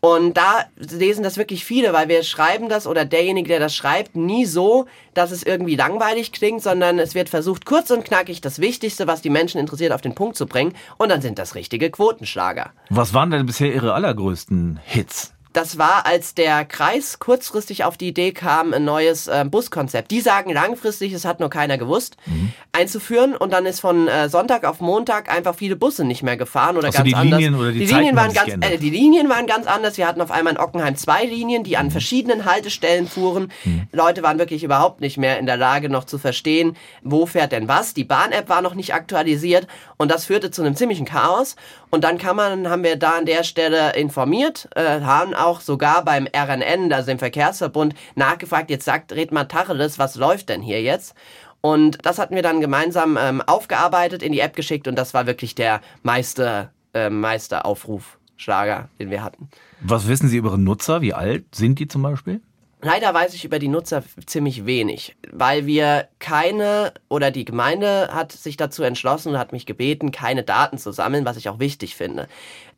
Und 0.00 0.36
da 0.36 0.64
lesen 0.76 1.22
das 1.24 1.36
wirklich 1.36 1.64
viele, 1.64 1.92
weil 1.92 2.08
wir 2.08 2.22
schreiben 2.22 2.68
das 2.68 2.86
oder 2.86 3.04
derjenige, 3.04 3.48
der 3.48 3.60
das 3.60 3.74
schreibt, 3.74 4.16
nie 4.16 4.44
so, 4.44 4.86
dass 5.14 5.30
es 5.30 5.42
irgendwie 5.42 5.76
langweilig 5.76 6.32
klingt, 6.32 6.62
sondern 6.62 6.98
es 6.98 7.14
wird 7.14 7.28
versucht, 7.28 7.64
kurz 7.64 7.90
und 7.90 8.04
knackig 8.04 8.40
das 8.40 8.60
Wichtigste, 8.60 9.06
was 9.06 9.22
die 9.22 9.30
Menschen 9.30 9.58
interessiert, 9.58 9.92
auf 9.92 10.00
den 10.00 10.14
Punkt 10.14 10.36
zu 10.36 10.46
bringen. 10.46 10.74
Und 10.98 11.08
dann 11.08 11.20
sind 11.20 11.38
das 11.38 11.54
richtige 11.54 11.90
Quotenschlager. 11.90 12.72
Was 12.90 13.12
waren 13.14 13.30
denn 13.30 13.46
bisher 13.46 13.74
Ihre 13.74 13.94
allergrößten 13.94 14.78
Hits? 14.84 15.34
Das 15.58 15.76
war, 15.76 16.06
als 16.06 16.34
der 16.34 16.64
Kreis 16.64 17.18
kurzfristig 17.18 17.82
auf 17.82 17.96
die 17.96 18.06
Idee 18.06 18.30
kam, 18.30 18.72
ein 18.72 18.84
neues 18.84 19.26
äh, 19.26 19.44
Buskonzept. 19.44 20.12
Die 20.12 20.20
sagen 20.20 20.52
langfristig, 20.52 21.12
es 21.12 21.24
hat 21.24 21.40
nur 21.40 21.50
keiner 21.50 21.78
gewusst, 21.78 22.16
mhm. 22.26 22.52
einzuführen. 22.70 23.36
Und 23.36 23.52
dann 23.52 23.66
ist 23.66 23.80
von 23.80 24.06
äh, 24.06 24.28
Sonntag 24.28 24.64
auf 24.64 24.78
Montag 24.78 25.28
einfach 25.28 25.56
viele 25.56 25.74
Busse 25.74 26.04
nicht 26.04 26.22
mehr 26.22 26.36
gefahren 26.36 26.76
oder 26.76 26.86
also 26.86 26.98
ganz 26.98 27.08
die 27.08 27.14
anders. 27.16 27.40
Linien 27.40 27.58
oder 27.58 27.72
die, 27.72 27.80
die 27.80 27.86
Linien 27.86 28.14
waren 28.14 28.32
ganz, 28.32 28.52
äh, 28.60 28.78
die 28.78 28.90
Linien 28.90 29.28
waren 29.28 29.48
ganz 29.48 29.66
anders. 29.66 29.98
Wir 29.98 30.06
hatten 30.06 30.20
auf 30.20 30.30
einmal 30.30 30.52
in 30.52 30.60
Ockenheim 30.60 30.94
zwei 30.94 31.24
Linien, 31.24 31.64
die 31.64 31.76
an 31.76 31.86
mhm. 31.86 31.90
verschiedenen 31.90 32.44
Haltestellen 32.44 33.08
fuhren. 33.08 33.50
Mhm. 33.64 33.88
Leute 33.90 34.22
waren 34.22 34.38
wirklich 34.38 34.62
überhaupt 34.62 35.00
nicht 35.00 35.18
mehr 35.18 35.40
in 35.40 35.46
der 35.46 35.56
Lage, 35.56 35.88
noch 35.88 36.04
zu 36.04 36.18
verstehen, 36.18 36.76
wo 37.02 37.26
fährt 37.26 37.50
denn 37.50 37.66
was. 37.66 37.94
Die 37.94 38.04
Bahn-App 38.04 38.48
war 38.48 38.62
noch 38.62 38.76
nicht 38.76 38.94
aktualisiert 38.94 39.66
und 39.96 40.08
das 40.08 40.26
führte 40.26 40.52
zu 40.52 40.62
einem 40.62 40.76
ziemlichen 40.76 41.04
Chaos. 41.04 41.56
Und 41.90 42.04
dann 42.04 42.18
kann 42.18 42.36
man, 42.36 42.68
haben 42.68 42.84
wir 42.84 42.96
da 42.96 43.12
an 43.12 43.24
der 43.24 43.42
Stelle 43.44 43.94
informiert, 43.94 44.68
äh, 44.76 45.00
haben 45.00 45.34
auch 45.34 45.47
sogar 45.60 46.04
beim 46.04 46.26
RNN, 46.26 46.92
also 46.92 47.06
dem 47.06 47.18
Verkehrsverbund, 47.18 47.94
nachgefragt, 48.14 48.70
jetzt 48.70 48.84
sagt, 48.84 49.12
red 49.12 49.32
mal 49.32 49.44
Tacheles, 49.44 49.98
was 49.98 50.14
läuft 50.14 50.48
denn 50.48 50.62
hier 50.62 50.82
jetzt? 50.82 51.14
Und 51.60 51.98
das 52.04 52.18
hatten 52.18 52.34
wir 52.34 52.42
dann 52.42 52.60
gemeinsam 52.60 53.18
ähm, 53.20 53.42
aufgearbeitet, 53.42 54.22
in 54.22 54.32
die 54.32 54.40
App 54.40 54.54
geschickt 54.54 54.86
und 54.86 54.96
das 54.96 55.14
war 55.14 55.26
wirklich 55.26 55.54
der 55.54 55.80
meiste, 56.02 56.70
äh, 56.94 57.10
meiste 57.10 57.64
Aufrufschlager, 57.64 58.88
den 58.98 59.10
wir 59.10 59.24
hatten. 59.24 59.48
Was 59.80 60.06
wissen 60.06 60.28
Sie 60.28 60.36
über 60.36 60.50
Ihre 60.50 60.58
Nutzer? 60.58 61.00
Wie 61.00 61.14
alt 61.14 61.54
sind 61.54 61.78
die 61.78 61.88
zum 61.88 62.02
Beispiel? 62.02 62.40
Leider 62.80 63.12
weiß 63.12 63.34
ich 63.34 63.44
über 63.44 63.58
die 63.58 63.66
Nutzer 63.66 64.04
ziemlich 64.26 64.64
wenig, 64.64 65.16
weil 65.32 65.66
wir 65.66 66.08
keine 66.20 66.92
oder 67.08 67.32
die 67.32 67.44
Gemeinde 67.44 68.10
hat 68.12 68.30
sich 68.30 68.56
dazu 68.56 68.84
entschlossen 68.84 69.30
und 69.30 69.38
hat 69.38 69.52
mich 69.52 69.66
gebeten, 69.66 70.12
keine 70.12 70.44
Daten 70.44 70.78
zu 70.78 70.92
sammeln, 70.92 71.24
was 71.24 71.36
ich 71.36 71.48
auch 71.48 71.58
wichtig 71.58 71.96
finde. 71.96 72.28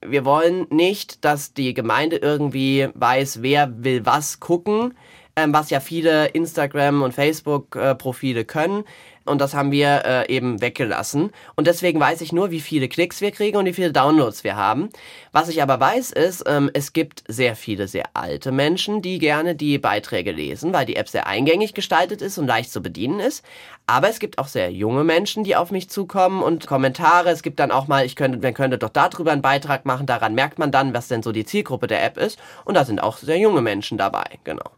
Wir 0.00 0.24
wollen 0.24 0.66
nicht, 0.70 1.22
dass 1.26 1.52
die 1.52 1.74
Gemeinde 1.74 2.16
irgendwie 2.16 2.88
weiß, 2.94 3.42
wer 3.42 3.84
will 3.84 4.06
was 4.06 4.40
gucken, 4.40 4.94
ähm, 5.36 5.52
was 5.52 5.68
ja 5.68 5.80
viele 5.80 6.28
Instagram- 6.28 7.02
und 7.02 7.12
Facebook-Profile 7.12 8.46
können. 8.46 8.84
Und 9.26 9.40
das 9.40 9.54
haben 9.54 9.70
wir 9.70 10.02
äh, 10.04 10.34
eben 10.34 10.60
weggelassen. 10.62 11.30
Und 11.54 11.66
deswegen 11.66 12.00
weiß 12.00 12.22
ich 12.22 12.32
nur, 12.32 12.50
wie 12.50 12.60
viele 12.60 12.88
Klicks 12.88 13.20
wir 13.20 13.30
kriegen 13.30 13.58
und 13.58 13.66
wie 13.66 13.72
viele 13.72 13.92
Downloads 13.92 14.44
wir 14.44 14.56
haben. 14.56 14.88
Was 15.32 15.48
ich 15.48 15.62
aber 15.62 15.78
weiß, 15.78 16.12
ist, 16.12 16.44
ähm, 16.46 16.70
es 16.72 16.92
gibt 16.92 17.22
sehr 17.28 17.54
viele 17.54 17.86
sehr 17.86 18.06
alte 18.14 18.50
Menschen, 18.50 19.02
die 19.02 19.18
gerne 19.18 19.54
die 19.54 19.78
Beiträge 19.78 20.32
lesen, 20.32 20.72
weil 20.72 20.86
die 20.86 20.96
App 20.96 21.08
sehr 21.08 21.26
eingängig 21.26 21.74
gestaltet 21.74 22.22
ist 22.22 22.38
und 22.38 22.46
leicht 22.46 22.72
zu 22.72 22.82
bedienen 22.82 23.20
ist. 23.20 23.44
Aber 23.86 24.08
es 24.08 24.20
gibt 24.20 24.38
auch 24.38 24.46
sehr 24.46 24.72
junge 24.72 25.04
Menschen, 25.04 25.44
die 25.44 25.54
auf 25.54 25.70
mich 25.70 25.90
zukommen 25.90 26.42
und 26.42 26.66
Kommentare. 26.66 27.30
Es 27.30 27.42
gibt 27.42 27.60
dann 27.60 27.70
auch 27.70 27.88
mal, 27.88 28.06
ich 28.06 28.16
könnte, 28.16 28.38
man 28.38 28.54
könnte 28.54 28.78
doch 28.78 28.88
darüber 28.88 29.32
einen 29.32 29.42
Beitrag 29.42 29.84
machen. 29.84 30.06
Daran 30.06 30.34
merkt 30.34 30.58
man 30.58 30.72
dann, 30.72 30.94
was 30.94 31.08
denn 31.08 31.22
so 31.22 31.32
die 31.32 31.44
Zielgruppe 31.44 31.88
der 31.88 32.02
App 32.04 32.16
ist. 32.16 32.38
Und 32.64 32.74
da 32.74 32.84
sind 32.84 33.02
auch 33.02 33.18
sehr 33.18 33.38
junge 33.38 33.60
Menschen 33.60 33.98
dabei, 33.98 34.38
genau. 34.44 34.70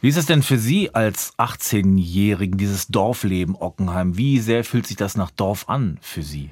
Wie 0.00 0.08
ist 0.08 0.16
es 0.16 0.26
denn 0.26 0.42
für 0.42 0.58
Sie 0.58 0.94
als 0.94 1.32
18-Jährigen, 1.38 2.56
dieses 2.56 2.88
Dorfleben 2.88 3.56
Ockenheim? 3.56 4.16
Wie 4.16 4.38
sehr 4.38 4.64
fühlt 4.64 4.86
sich 4.86 4.96
das 4.96 5.16
nach 5.16 5.30
Dorf 5.30 5.68
an 5.68 5.98
für 6.00 6.22
Sie? 6.22 6.50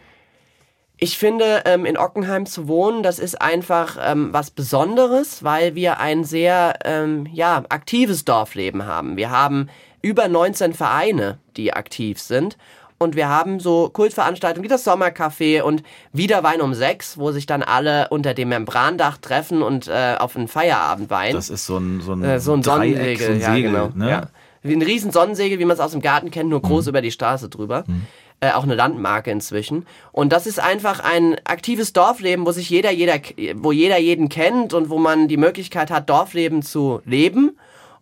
Ich 0.97 1.19
finde, 1.19 1.63
ähm, 1.67 1.87
in 1.87 1.99
Ockenheim 1.99 2.47
zu 2.47 2.69
wohnen, 2.69 3.03
das 3.03 3.19
ist 3.19 3.41
einfach 3.41 3.99
ähm, 4.01 4.33
was 4.33 4.51
Besonderes, 4.51 5.43
weil 5.43 5.75
wir 5.75 5.99
ein 5.99 6.25
sehr 6.25 6.79
ähm, 6.85 7.27
ja, 7.33 7.65
aktives 7.69 8.25
Dorfleben 8.25 8.87
haben. 8.87 9.17
Wir 9.17 9.31
haben 9.31 9.69
über 10.03 10.29
19 10.29 10.73
Vereine, 10.73 11.39
die 11.57 11.73
aktiv 11.73 12.21
sind 12.21 12.57
und 13.05 13.15
wir 13.15 13.29
haben 13.29 13.61
so 13.61 13.89
Kultveranstaltungen 13.93 14.65
wie 14.65 14.69
das 14.69 14.85
Sommercafé 14.85 15.63
und 15.63 15.83
Wiederwein 16.13 16.61
um 16.61 16.75
sechs, 16.75 17.17
wo 17.19 17.31
sich 17.31 17.47
dann 17.47 17.63
alle 17.63 18.09
unter 18.09 18.35
dem 18.35 18.49
Membrandach 18.49 19.19
treffen 19.19 19.63
und 19.63 19.87
äh, 19.87 20.17
auf 20.19 20.37
einen 20.37 20.49
Feierabend 20.49 21.11
weinen. 21.11 21.35
Das 21.35 21.51
ist 21.51 21.67
so 21.67 21.79
ein, 21.79 22.01
so 22.01 22.13
ein, 22.13 22.25
äh, 22.25 22.41
so 22.41 22.55
ein 22.55 22.63
Dreieck, 22.63 23.21
Sonnensegel. 23.21 23.27
So 23.27 23.33
ein 23.33 23.55
Segel, 23.55 23.73
ja, 23.73 23.81
genau. 23.85 23.93
Ne? 23.95 24.11
Ja. 24.11 24.23
Wie 24.63 24.75
ein 24.75 24.83
riesen 24.83 25.13
Sonnensegel, 25.13 25.59
wie 25.59 25.65
man 25.65 25.75
es 25.75 25.81
aus 25.81 25.93
dem 25.93 26.01
Garten 26.01 26.31
kennt, 26.31 26.51
nur 26.51 26.63
groß 26.63 26.87
mhm. 26.87 26.89
über 26.89 27.03
die 27.03 27.11
Straße 27.13 27.49
drüber. 27.49 27.85
Mhm. 27.87 28.07
Äh, 28.41 28.51
auch 28.53 28.65
eine 28.65 28.75
Landmarke 28.75 29.31
inzwischen. 29.31 29.87
Und 30.11 30.33
das 30.33 30.47
ist 30.47 30.59
einfach 30.59 31.01
ein 31.01 31.37
aktives 31.45 31.93
Dorfleben, 31.93 32.45
wo 32.45 32.51
sich 32.51 32.69
jeder, 32.69 32.91
jeder, 32.91 33.21
wo 33.57 33.71
jeder 33.71 33.99
jeden 33.99 34.29
kennt 34.29 34.75
und 34.75 34.91
wo 34.91 34.99
man 34.99 35.29
die 35.29 35.37
Möglichkeit 35.37 35.91
hat, 35.91 36.11
Dorfleben 36.11 36.63
zu 36.63 37.01
leben 37.05 37.57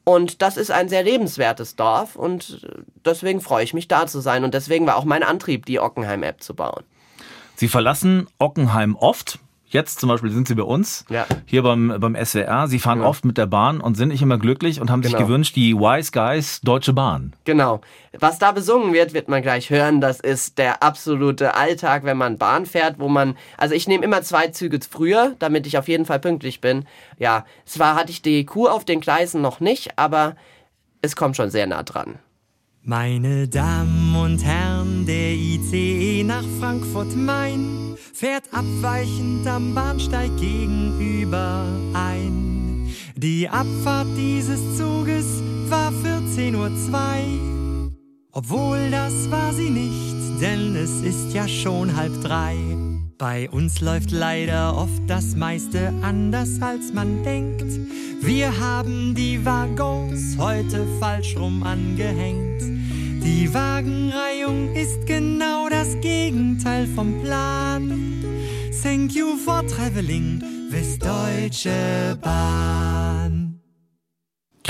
und 0.04 0.42
das 0.42 0.56
ist 0.56 0.70
ein 0.70 0.88
sehr 0.88 1.04
lebenswertes 1.04 1.76
Dorf 1.76 2.16
und 2.16 2.66
deswegen 3.04 3.40
freue 3.40 3.64
ich 3.64 3.74
mich 3.74 3.86
da 3.86 4.06
zu 4.06 4.20
sein. 4.20 4.42
Und 4.42 4.54
deswegen 4.54 4.86
war 4.86 4.96
auch 4.96 5.04
mein 5.04 5.22
Antrieb, 5.22 5.66
die 5.66 5.78
Ockenheim-App 5.78 6.42
zu 6.42 6.54
bauen. 6.54 6.82
Sie 7.54 7.68
verlassen 7.68 8.26
Ockenheim 8.38 8.96
oft, 8.96 9.38
Jetzt 9.72 10.00
zum 10.00 10.10
Beispiel 10.10 10.30
sind 10.30 10.46
sie 10.46 10.54
bei 10.54 10.64
uns, 10.64 11.06
ja. 11.08 11.24
hier 11.46 11.62
beim, 11.62 11.96
beim 11.98 12.14
SWR. 12.14 12.68
Sie 12.68 12.78
fahren 12.78 12.98
genau. 12.98 13.08
oft 13.08 13.24
mit 13.24 13.38
der 13.38 13.46
Bahn 13.46 13.80
und 13.80 13.96
sind 13.96 14.08
nicht 14.08 14.20
immer 14.20 14.36
glücklich 14.36 14.82
und 14.82 14.90
haben 14.90 15.00
genau. 15.00 15.16
sich 15.16 15.26
gewünscht, 15.26 15.56
die 15.56 15.74
Wise 15.74 16.12
Guys 16.12 16.60
Deutsche 16.60 16.92
Bahn. 16.92 17.32
Genau. 17.44 17.80
Was 18.18 18.38
da 18.38 18.52
besungen 18.52 18.92
wird, 18.92 19.14
wird 19.14 19.28
man 19.28 19.40
gleich 19.40 19.70
hören. 19.70 20.02
Das 20.02 20.20
ist 20.20 20.58
der 20.58 20.82
absolute 20.82 21.54
Alltag, 21.54 22.04
wenn 22.04 22.18
man 22.18 22.36
Bahn 22.36 22.66
fährt, 22.66 22.98
wo 22.98 23.08
man, 23.08 23.34
also 23.56 23.74
ich 23.74 23.88
nehme 23.88 24.04
immer 24.04 24.20
zwei 24.20 24.48
Züge 24.48 24.78
früher, 24.88 25.36
damit 25.38 25.66
ich 25.66 25.78
auf 25.78 25.88
jeden 25.88 26.04
Fall 26.04 26.18
pünktlich 26.18 26.60
bin. 26.60 26.84
Ja, 27.18 27.46
zwar 27.64 27.94
hatte 27.94 28.10
ich 28.10 28.20
die 28.20 28.44
Kuh 28.44 28.68
auf 28.68 28.84
den 28.84 29.00
Gleisen 29.00 29.40
noch 29.40 29.60
nicht, 29.60 29.98
aber 29.98 30.36
es 31.00 31.16
kommt 31.16 31.36
schon 31.36 31.48
sehr 31.48 31.66
nah 31.66 31.82
dran. 31.82 32.18
Meine 32.84 33.46
Damen 33.46 34.16
und 34.16 34.42
Herren, 34.42 35.06
der 35.06 35.34
ICE 35.34 36.24
nach 36.24 36.42
Frankfurt 36.58 37.14
Main 37.14 37.96
fährt 38.12 38.52
abweichend 38.52 39.46
am 39.46 39.72
Bahnsteig 39.72 40.36
gegenüber 40.36 41.64
ein. 41.94 42.92
Die 43.14 43.48
Abfahrt 43.48 44.08
dieses 44.16 44.76
Zuges 44.76 45.26
war 45.68 45.92
14.02 45.92 46.56
Uhr. 46.56 47.92
Obwohl 48.32 48.90
das 48.90 49.30
war 49.30 49.52
sie 49.52 49.70
nicht, 49.70 50.42
denn 50.42 50.74
es 50.74 51.02
ist 51.02 51.32
ja 51.32 51.46
schon 51.46 51.94
halb 51.94 52.20
drei. 52.20 52.56
Bei 53.22 53.48
uns 53.50 53.80
läuft 53.80 54.10
leider 54.10 54.76
oft 54.76 55.00
das 55.06 55.36
meiste 55.36 55.94
anders 56.02 56.60
als 56.60 56.92
man 56.92 57.22
denkt. 57.22 57.70
Wir 58.20 58.58
haben 58.58 59.14
die 59.14 59.46
Waggons 59.46 60.36
heute 60.38 60.84
falsch 60.98 61.36
rum 61.36 61.62
angehängt. 61.62 62.60
Die 63.22 63.48
Wagenreihung 63.54 64.74
ist 64.74 65.06
genau 65.06 65.68
das 65.68 66.00
Gegenteil 66.00 66.88
vom 66.96 67.22
Plan. 67.22 67.92
Thank 68.82 69.14
you 69.14 69.36
for 69.36 69.64
traveling 69.68 70.42
with 70.72 70.98
Deutsche 70.98 72.18
Bahn. 72.20 72.91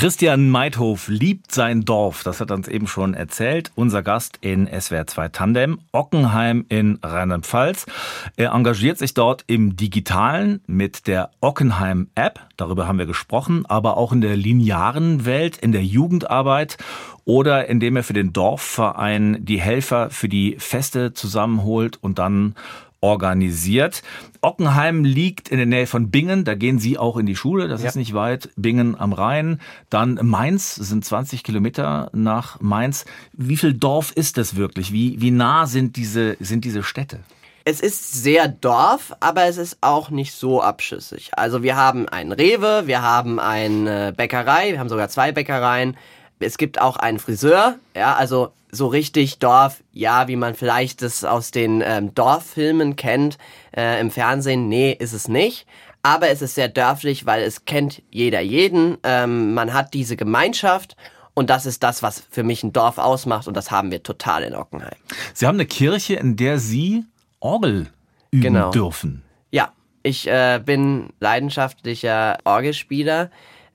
Christian 0.03 0.51
Meithof 0.51 1.07
liebt 1.07 1.53
sein 1.53 1.85
Dorf, 1.85 2.25
das 2.25 2.41
hat 2.41 2.51
er 2.51 2.57
uns 2.57 2.67
eben 2.67 2.89
schon 2.89 3.15
erzählt. 3.15 3.71
Unser 3.77 4.03
Gast 4.03 4.37
in 4.41 4.67
SWR 4.67 5.07
2 5.07 5.29
Tandem, 5.29 5.79
Ockenheim 5.93 6.65
in 6.69 6.99
Rheinland-Pfalz. 7.05 7.87
Er 8.35 8.51
engagiert 8.51 8.99
sich 8.99 9.15
dort 9.15 9.45
im 9.47 9.77
Digitalen 9.77 10.61
mit 10.67 11.07
der 11.07 11.31
Ockenheim 11.41 12.09
App, 12.17 12.41
darüber 12.57 12.89
haben 12.89 12.99
wir 12.99 13.07
gesprochen, 13.07 13.65
aber 13.67 13.97
auch 13.97 14.11
in 14.11 14.21
der 14.21 14.35
linearen 14.35 15.25
Welt, 15.25 15.59
in 15.59 15.71
der 15.71 15.85
Jugendarbeit 15.85 16.79
oder 17.25 17.69
indem 17.69 17.95
er 17.95 18.03
für 18.03 18.13
den 18.13 18.33
Dorfverein 18.33 19.45
die 19.45 19.61
Helfer 19.61 20.11
für 20.11 20.29
die 20.29 20.57
Feste 20.59 21.13
zusammenholt 21.13 21.97
und 22.03 22.19
dann 22.19 22.57
organisiert. 23.03 24.03
Ockenheim 24.41 25.05
liegt 25.05 25.51
in 25.51 25.59
der 25.59 25.67
Nähe 25.67 25.87
von 25.87 26.11
Bingen, 26.11 26.45
da 26.45 26.55
gehen 26.55 26.79
Sie 26.79 26.97
auch 26.97 27.17
in 27.17 27.27
die 27.27 27.37
Schule, 27.37 27.69
das 27.69 27.83
ja. 27.83 27.89
ist 27.89 27.97
nicht 27.97 28.15
weit. 28.15 28.49
Bingen 28.57 28.99
am 28.99 29.13
Rhein. 29.13 29.61
Dann 29.91 30.19
Mainz, 30.23 30.75
sind 30.75 31.05
20 31.05 31.45
Kilometer 31.45 32.11
nach 32.15 32.61
Mainz. 32.61 33.05
Wie 33.33 33.57
viel 33.57 33.75
Dorf 33.75 34.13
ist 34.13 34.39
das 34.39 34.57
wirklich? 34.57 34.93
Wie, 34.93 35.21
wie 35.21 35.31
nah 35.31 35.67
sind 35.67 35.97
diese, 35.97 36.37
sind 36.41 36.65
diese 36.65 36.83
Städte? 36.83 37.21
Es 37.65 37.81
ist 37.81 38.23
sehr 38.23 38.49
Dorf, 38.49 39.15
aber 39.21 39.45
es 39.45 39.57
ist 39.57 39.79
auch 39.81 40.11
nicht 40.11 40.33
so 40.33 40.63
abschüssig. 40.63 41.31
Also 41.37 41.63
wir 41.63 41.77
haben 41.77 42.09
einen 42.09 42.33
Rewe, 42.33 42.87
wir 42.87 43.03
haben 43.03 43.39
eine 43.39 44.13
Bäckerei, 44.13 44.73
wir 44.73 44.81
haben 44.81 44.89
sogar 44.89 45.09
zwei 45.09 45.31
Bäckereien. 45.31 45.97
Es 46.41 46.59
gibt 46.59 46.81
auch 46.81 46.97
einen 46.97 47.21
Friseur, 47.21 47.77
ja, 47.95 48.15
also 48.15 48.53
so 48.73 48.87
richtig 48.87 49.39
Dorf, 49.39 49.85
ja, 49.93 50.29
wie 50.29 50.37
man 50.37 50.55
vielleicht 50.55 51.03
das 51.03 51.25
aus 51.25 51.51
den 51.51 51.83
ähm, 51.85 52.15
Dorffilmen 52.15 52.97
kennt 52.97 53.37
äh, 53.77 54.01
im 54.01 54.11
Fernsehen, 54.11 54.69
nee, 54.69 54.93
ist 54.93 55.13
es 55.13 55.29
nicht. 55.29 55.67
Aber 56.03 56.31
es 56.31 56.43
ist 56.43 56.57
sehr 56.57 56.69
dörflich, 56.69 57.27
weil 57.27 57.43
es 57.43 57.65
kennt 57.65 58.03
jeder 58.11 58.41
jeden. 58.41 58.97
Ähm, 59.05 59.55
man 59.55 59.73
hat 59.75 59.95
diese 59.95 60.17
Gemeinschaft 60.17 60.97
und 61.35 61.51
das 61.51 61.67
ist 61.67 61.83
das, 61.83 62.03
was 62.03 62.25
für 62.31 62.43
mich 62.43 62.65
ein 62.65 62.73
Dorf 62.73 62.99
ausmacht 62.99 63.47
und 63.47 63.57
das 63.57 63.71
haben 63.71 63.91
wir 63.91 64.03
total 64.03 64.43
in 64.43 64.55
Ockenheim. 64.55 64.97
Sie 65.35 65.47
haben 65.47 65.57
eine 65.57 65.67
Kirche, 65.67 66.15
in 66.15 66.37
der 66.37 66.59
Sie 66.59 67.05
Orgel 67.41 67.89
üben 68.31 68.43
genau. 68.43 68.71
dürfen. 68.71 69.23
Ja, 69.51 69.73
ich 70.03 70.27
äh, 70.27 70.61
bin 70.65 71.11
leidenschaftlicher 71.21 72.39
Orgelspieler 72.45 73.31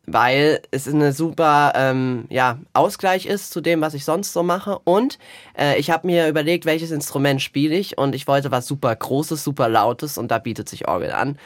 weil 0.07 0.61
es 0.71 0.87
eine 0.87 1.11
super 1.11 1.73
ähm, 1.75 2.25
ja, 2.29 2.59
Ausgleich 2.73 3.25
ist 3.25 3.51
zu 3.51 3.59
dem, 3.59 3.81
was 3.81 3.93
ich 3.93 4.05
sonst 4.05 4.31
so 4.31 4.41
mache. 4.41 4.79
Und 4.85 5.19
äh, 5.57 5.77
ich 5.77 5.91
habe 5.91 6.07
mir 6.07 6.29
überlegt, 6.29 6.65
welches 6.65 6.91
Instrument 6.91 7.41
spiele 7.41 7.75
ich 7.75 7.97
und 7.97 8.15
ich 8.15 8.25
wollte 8.25 8.49
was 8.49 8.65
super 8.65 8.95
Großes, 8.95 9.43
super 9.43 9.67
Lautes 9.67 10.17
und 10.17 10.31
da 10.31 10.39
bietet 10.39 10.69
sich 10.69 10.87
Orgel 10.87 11.11
an. 11.11 11.37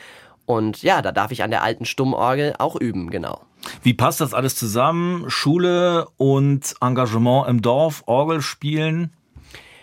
Und 0.46 0.84
ja, 0.84 1.02
da 1.02 1.12
darf 1.12 1.32
ich 1.32 1.44
an 1.44 1.50
der 1.50 1.64
alten 1.64 1.86
Stummorgel 1.86 2.54
auch 2.60 2.76
üben, 2.76 3.10
genau. 3.10 3.42
Wie 3.82 3.94
passt 3.94 4.22
das 4.22 4.34
alles 4.34 4.56
zusammen? 4.56 5.30
Schule 5.30 6.08
und 6.18 6.76
Engagement 6.82 7.48
im 7.48 7.62
Dorf, 7.62 8.04
Orgel 8.06 8.42
spielen? 8.42 9.12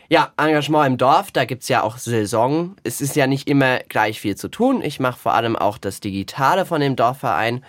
Ja, 0.08 0.32
Engagement 0.36 0.86
im 0.86 0.98
Dorf, 0.98 1.32
da 1.32 1.44
gibt's 1.44 1.68
ja 1.68 1.82
auch 1.82 1.98
Saison. 1.98 2.76
Es 2.82 3.00
ist 3.00 3.14
ja 3.14 3.26
nicht 3.26 3.48
immer 3.48 3.80
gleich 3.88 4.20
viel 4.20 4.36
zu 4.36 4.48
tun. 4.48 4.82
Ich 4.82 5.00
mache 5.00 5.18
vor 5.18 5.34
allem 5.34 5.54
auch 5.54 5.78
das 5.78 6.00
Digitale 6.00 6.64
von 6.64 6.80
dem 6.80 6.96
Dorfverein 6.96 7.64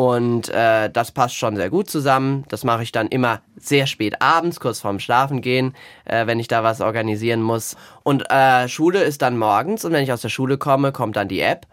und 0.00 0.48
äh, 0.48 0.88
das 0.88 1.12
passt 1.12 1.34
schon 1.34 1.56
sehr 1.56 1.68
gut 1.68 1.90
zusammen. 1.90 2.44
Das 2.48 2.64
mache 2.64 2.82
ich 2.82 2.90
dann 2.90 3.08
immer 3.08 3.42
sehr 3.58 3.86
spät 3.86 4.22
abends, 4.22 4.58
kurz 4.58 4.80
vorm 4.80 4.98
Schlafengehen, 4.98 5.74
äh, 6.06 6.26
wenn 6.26 6.40
ich 6.40 6.48
da 6.48 6.64
was 6.64 6.80
organisieren 6.80 7.42
muss. 7.42 7.76
Und 8.02 8.24
äh, 8.30 8.66
Schule 8.66 9.02
ist 9.02 9.20
dann 9.20 9.36
morgens 9.36 9.84
und 9.84 9.92
wenn 9.92 10.02
ich 10.02 10.10
aus 10.10 10.22
der 10.22 10.30
Schule 10.30 10.56
komme, 10.56 10.92
kommt 10.92 11.16
dann 11.16 11.28
die 11.28 11.40
App 11.40 11.66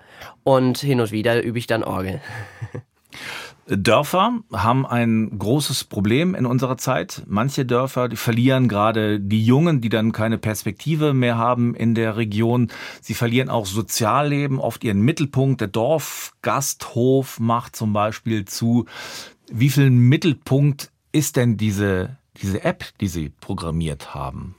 und 0.44 0.78
hin 0.80 1.00
und 1.00 1.14
wieder 1.14 1.42
übe 1.42 1.58
ich 1.58 1.68
dann 1.68 1.86
Orgel. 1.86 2.20
Dörfer 3.70 4.40
haben 4.54 4.86
ein 4.86 5.38
großes 5.38 5.84
Problem 5.84 6.36
in 6.36 6.46
unserer 6.46 6.78
Zeit. 6.78 7.24
Manche 7.28 7.66
Dörfer, 7.66 8.08
die 8.08 8.16
verlieren 8.16 8.70
gerade 8.70 9.20
die 9.20 9.44
Jungen, 9.44 9.82
die 9.82 9.90
dann 9.90 10.14
keine 10.14 10.38
Perspektive 10.38 11.14
mehr 11.14 11.38
haben 11.38 11.76
in 11.76 11.94
der 11.94 12.16
Region. 12.16 12.72
Sie 13.02 13.14
verlieren 13.14 13.50
auch 13.50 13.66
Sozialleben, 13.66 14.60
oft 14.60 14.86
ihren 14.86 15.02
Mittelpunkt. 15.02 15.60
Der 15.60 15.68
Dorfgasthof 15.68 17.42
macht 17.42 17.76
zum 17.76 17.92
Beispiel 17.92 18.46
zu. 18.46 18.86
Wie 19.52 19.70
viel 19.70 19.90
Mittelpunkt 19.90 20.92
ist 21.12 21.36
denn 21.36 21.58
diese, 21.58 22.18
diese 22.42 22.64
App, 22.64 22.86
die 23.02 23.08
Sie 23.10 23.30
programmiert 23.42 24.16
haben? 24.16 24.56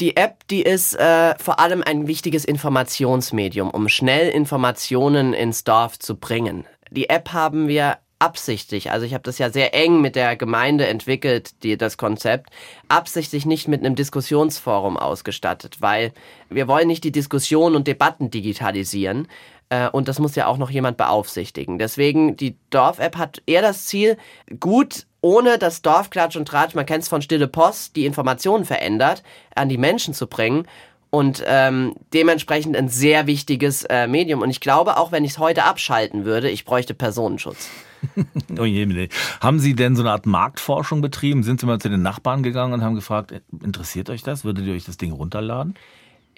Die 0.00 0.18
App, 0.18 0.46
die 0.48 0.60
ist 0.60 0.94
äh, 0.96 1.34
vor 1.38 1.58
allem 1.58 1.82
ein 1.82 2.06
wichtiges 2.06 2.44
Informationsmedium, 2.44 3.70
um 3.70 3.88
schnell 3.88 4.28
Informationen 4.28 5.32
ins 5.32 5.64
Dorf 5.64 5.98
zu 5.98 6.16
bringen 6.16 6.66
die 6.90 7.08
App 7.08 7.32
haben 7.32 7.68
wir 7.68 7.98
absichtlich, 8.18 8.90
also 8.90 9.04
ich 9.04 9.12
habe 9.12 9.24
das 9.24 9.38
ja 9.38 9.50
sehr 9.50 9.74
eng 9.74 10.00
mit 10.00 10.16
der 10.16 10.36
Gemeinde 10.36 10.86
entwickelt, 10.86 11.62
die, 11.62 11.76
das 11.76 11.98
Konzept, 11.98 12.50
absichtlich 12.88 13.44
nicht 13.44 13.68
mit 13.68 13.84
einem 13.84 13.94
Diskussionsforum 13.94 14.96
ausgestattet, 14.96 15.76
weil 15.80 16.12
wir 16.48 16.66
wollen 16.66 16.86
nicht 16.86 17.04
die 17.04 17.12
Diskussionen 17.12 17.76
und 17.76 17.86
Debatten 17.86 18.30
digitalisieren 18.30 19.28
äh, 19.68 19.90
und 19.90 20.08
das 20.08 20.18
muss 20.18 20.34
ja 20.34 20.46
auch 20.46 20.56
noch 20.56 20.70
jemand 20.70 20.96
beaufsichtigen. 20.96 21.78
Deswegen, 21.78 22.36
die 22.36 22.56
Dorf-App 22.70 23.16
hat 23.18 23.42
eher 23.46 23.62
das 23.62 23.84
Ziel, 23.84 24.16
gut 24.60 25.06
ohne 25.20 25.58
das 25.58 25.82
Dorfklatsch 25.82 26.36
und 26.36 26.46
Tratsch, 26.46 26.74
man 26.74 26.86
kennt 26.86 27.02
es 27.02 27.08
von 27.08 27.20
Stille 27.20 27.48
Post, 27.48 27.96
die 27.96 28.06
Informationen 28.06 28.64
verändert, 28.64 29.22
an 29.54 29.68
die 29.68 29.78
Menschen 29.78 30.14
zu 30.14 30.26
bringen 30.26 30.66
und 31.10 31.42
ähm, 31.46 31.94
dementsprechend 32.12 32.76
ein 32.76 32.88
sehr 32.88 33.26
wichtiges 33.26 33.84
äh, 33.84 34.06
Medium. 34.06 34.42
Und 34.42 34.50
ich 34.50 34.60
glaube, 34.60 34.96
auch 34.96 35.12
wenn 35.12 35.24
ich 35.24 35.32
es 35.32 35.38
heute 35.38 35.64
abschalten 35.64 36.24
würde, 36.24 36.50
ich 36.50 36.64
bräuchte 36.64 36.94
Personenschutz. 36.94 37.68
oh 38.58 38.64
je, 38.64 39.08
haben 39.40 39.58
Sie 39.58 39.74
denn 39.74 39.96
so 39.96 40.02
eine 40.02 40.10
Art 40.10 40.26
Marktforschung 40.26 41.00
betrieben? 41.00 41.42
Sind 41.42 41.60
Sie 41.60 41.66
mal 41.66 41.80
zu 41.80 41.88
den 41.88 42.02
Nachbarn 42.02 42.42
gegangen 42.42 42.72
und 42.72 42.82
haben 42.82 42.94
gefragt, 42.94 43.32
interessiert 43.62 44.10
euch 44.10 44.22
das? 44.22 44.44
Würdet 44.44 44.66
ihr 44.66 44.74
euch 44.74 44.84
das 44.84 44.96
Ding 44.96 45.12
runterladen? 45.12 45.74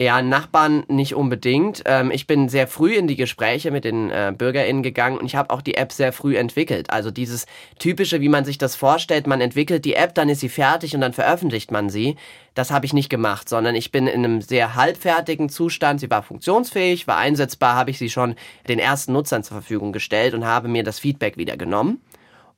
Ja, 0.00 0.22
Nachbarn 0.22 0.84
nicht 0.86 1.16
unbedingt. 1.16 1.82
Ähm, 1.84 2.12
ich 2.12 2.28
bin 2.28 2.48
sehr 2.48 2.68
früh 2.68 2.94
in 2.94 3.08
die 3.08 3.16
Gespräche 3.16 3.72
mit 3.72 3.84
den 3.84 4.12
äh, 4.12 4.32
BürgerInnen 4.36 4.84
gegangen 4.84 5.18
und 5.18 5.26
ich 5.26 5.34
habe 5.34 5.50
auch 5.50 5.60
die 5.60 5.74
App 5.74 5.90
sehr 5.90 6.12
früh 6.12 6.36
entwickelt. 6.36 6.90
Also 6.90 7.10
dieses 7.10 7.46
typische, 7.80 8.20
wie 8.20 8.28
man 8.28 8.44
sich 8.44 8.58
das 8.58 8.76
vorstellt, 8.76 9.26
man 9.26 9.40
entwickelt 9.40 9.84
die 9.84 9.94
App, 9.94 10.14
dann 10.14 10.28
ist 10.28 10.38
sie 10.38 10.48
fertig 10.48 10.94
und 10.94 11.00
dann 11.00 11.14
veröffentlicht 11.14 11.72
man 11.72 11.90
sie. 11.90 12.14
Das 12.54 12.70
habe 12.70 12.86
ich 12.86 12.92
nicht 12.92 13.08
gemacht, 13.08 13.48
sondern 13.48 13.74
ich 13.74 13.90
bin 13.90 14.06
in 14.06 14.24
einem 14.24 14.40
sehr 14.40 14.76
halbfertigen 14.76 15.48
Zustand. 15.48 15.98
Sie 15.98 16.10
war 16.10 16.22
funktionsfähig, 16.22 17.08
war 17.08 17.16
einsetzbar, 17.16 17.74
habe 17.74 17.90
ich 17.90 17.98
sie 17.98 18.08
schon 18.08 18.36
den 18.68 18.78
ersten 18.78 19.12
Nutzern 19.12 19.42
zur 19.42 19.56
Verfügung 19.56 19.90
gestellt 19.92 20.32
und 20.32 20.46
habe 20.46 20.68
mir 20.68 20.84
das 20.84 21.00
Feedback 21.00 21.36
wieder 21.36 21.56
genommen. 21.56 22.00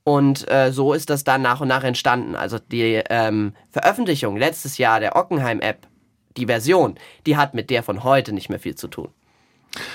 Und 0.05 0.46
äh, 0.50 0.72
so 0.72 0.92
ist 0.92 1.09
das 1.09 1.24
dann 1.24 1.40
nach 1.40 1.62
und 1.62 1.68
nach 1.68 1.85
entstanden. 1.85 2.37
Also 2.37 2.59
die 2.59 3.03
ähm, 3.09 3.55
Veröffentlichung 3.70 4.37
letztes 4.37 4.76
Jahr 4.76 5.00
der 5.00 5.16
Ockenheim-App 5.16 5.87
die 6.36 6.46
Version, 6.46 6.96
die 7.26 7.36
hat 7.36 7.54
mit 7.54 7.70
der 7.70 7.82
von 7.82 8.04
heute 8.04 8.32
nicht 8.32 8.48
mehr 8.48 8.60
viel 8.60 8.74
zu 8.74 8.88
tun. 8.88 9.08